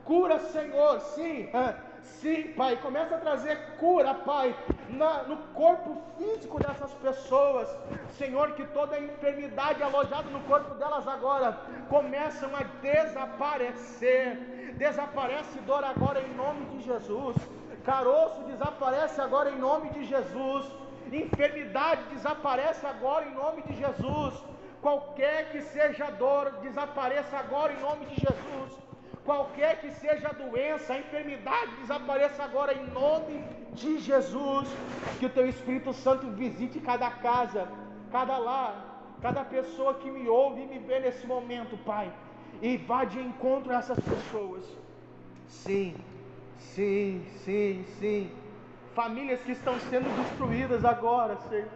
Cura, 0.06 0.39
Senhor, 0.39 1.00
sim. 1.02 1.50
Sim, 2.22 2.54
Pai, 2.58 2.76
começa 2.78 3.15
a 3.15 3.20
trazer 3.20 3.56
cura, 3.78 4.13
Pai, 4.13 4.56
na, 4.89 5.24
no 5.24 5.38
corpo 5.54 6.02
físico 6.17 6.60
dessas 6.60 6.91
pessoas. 6.96 7.67
Senhor, 8.17 8.54
que 8.54 8.65
toda 8.67 9.00
enfermidade 9.00 9.84
alojada 9.84 10.28
no 10.30 10.39
corpo 10.41 10.74
delas 10.76 11.08
agora 11.08 11.58
começam 11.89 12.50
a 12.56 12.63
desaparecer. 12.82 14.36
Desaparece 14.78 15.60
dor 15.60 15.84
agora 15.84 16.20
em 16.22 16.34
nome 16.34 16.65
de 16.65 16.82
Jesus. 16.86 17.36
Caroço 17.86 18.41
desaparece 18.43 19.22
agora 19.22 19.52
em 19.52 19.60
nome 19.60 19.91
de 19.91 20.04
Jesus. 20.06 20.65
Enfermidade 21.12 22.04
desaparece 22.13 22.86
agora 22.86 23.26
em 23.26 23.34
nome 23.34 23.62
de 23.62 23.76
Jesus. 23.78 24.34
Qualquer 24.82 25.52
que 25.52 25.62
seja 25.62 26.10
dor, 26.12 26.52
desapareça 26.62 27.38
agora 27.38 27.74
em 27.74 27.80
nome 27.80 28.06
de 28.08 28.15
Jesus 28.15 28.87
qualquer 29.28 29.82
que 29.82 29.92
seja 29.92 30.30
a 30.30 30.32
doença, 30.32 30.94
a 30.94 31.00
enfermidade, 31.00 31.76
desapareça 31.82 32.42
agora 32.42 32.74
em 32.74 32.88
nome 32.92 33.44
de 33.74 34.00
Jesus. 34.00 34.68
Que 35.20 35.26
o 35.26 35.30
teu 35.30 35.46
Espírito 35.50 35.92
Santo 35.94 36.28
visite 36.32 36.80
cada 36.80 37.12
casa, 37.12 37.68
cada 38.10 38.38
lar, 38.38 38.74
cada 39.22 39.44
pessoa 39.44 39.96
que 39.96 40.10
me 40.10 40.30
ouve 40.30 40.62
e 40.62 40.68
me 40.68 40.80
vê 40.80 41.00
nesse 41.02 41.28
momento, 41.28 41.78
Pai, 41.80 42.10
e 42.62 42.78
vá 42.78 43.04
de 43.04 43.20
encontro 43.20 43.74
a 43.74 43.80
essas 43.80 44.00
pessoas. 44.00 44.66
Sim, 45.48 45.94
sim, 46.58 47.26
sim, 47.44 47.84
sim. 48.00 48.32
Famílias 48.96 49.42
que 49.42 49.52
estão 49.52 49.78
sendo 49.90 50.10
destruídas 50.22 50.86
agora, 50.86 51.36
Senhor, 51.50 51.68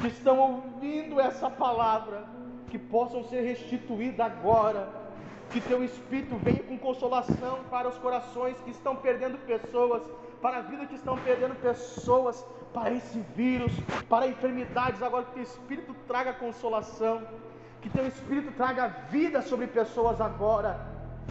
que 0.00 0.08
estão 0.08 0.36
ouvindo 0.38 1.20
essa 1.20 1.48
palavra, 1.48 2.24
que 2.70 2.78
possam 2.78 3.22
ser 3.24 3.42
restituídas 3.42 4.26
agora 4.26 5.07
que 5.50 5.60
teu 5.60 5.82
Espírito 5.82 6.36
venha 6.36 6.62
com 6.62 6.76
consolação 6.78 7.60
para 7.70 7.88
os 7.88 7.96
corações 7.98 8.56
que 8.64 8.70
estão 8.70 8.94
perdendo 8.96 9.38
pessoas, 9.46 10.02
para 10.42 10.58
a 10.58 10.62
vida 10.62 10.86
que 10.86 10.94
estão 10.94 11.16
perdendo 11.18 11.54
pessoas, 11.56 12.44
para 12.72 12.92
esse 12.92 13.18
vírus, 13.34 13.72
para 14.08 14.26
enfermidades. 14.26 15.02
Agora 15.02 15.24
que 15.24 15.32
teu 15.32 15.42
Espírito 15.42 15.94
traga 16.06 16.32
consolação, 16.34 17.22
que 17.80 17.88
teu 17.88 18.06
Espírito 18.06 18.52
traga 18.52 18.88
vida 19.10 19.40
sobre 19.40 19.66
pessoas 19.66 20.20
agora, 20.20 20.78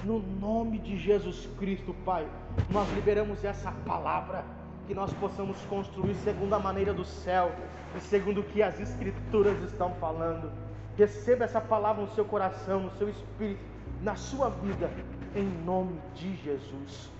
no 0.03 0.19
nome 0.19 0.79
de 0.79 0.97
Jesus 0.97 1.47
Cristo, 1.59 1.93
Pai. 2.03 2.27
Nós 2.71 2.89
liberamos 2.93 3.43
essa 3.43 3.71
palavra, 3.85 4.43
que 4.87 4.95
nós 4.95 5.13
possamos 5.13 5.57
construir 5.65 6.15
segundo 6.15 6.53
a 6.53 6.59
maneira 6.59 6.93
do 6.93 7.05
céu 7.05 7.51
e 7.95 7.99
segundo 7.99 8.41
o 8.41 8.43
que 8.43 8.63
as 8.63 8.79
Escrituras 8.79 9.61
estão 9.63 9.93
falando. 9.95 10.51
Receba 10.97 11.45
essa 11.45 11.61
palavra 11.61 12.03
no 12.03 12.11
seu 12.13 12.25
coração, 12.25 12.79
no 12.79 12.91
seu 12.97 13.09
espírito 13.09 13.76
na 14.01 14.15
sua 14.15 14.49
vida, 14.49 14.91
em 15.35 15.45
nome 15.65 15.99
de 16.15 16.35
Jesus. 16.37 17.16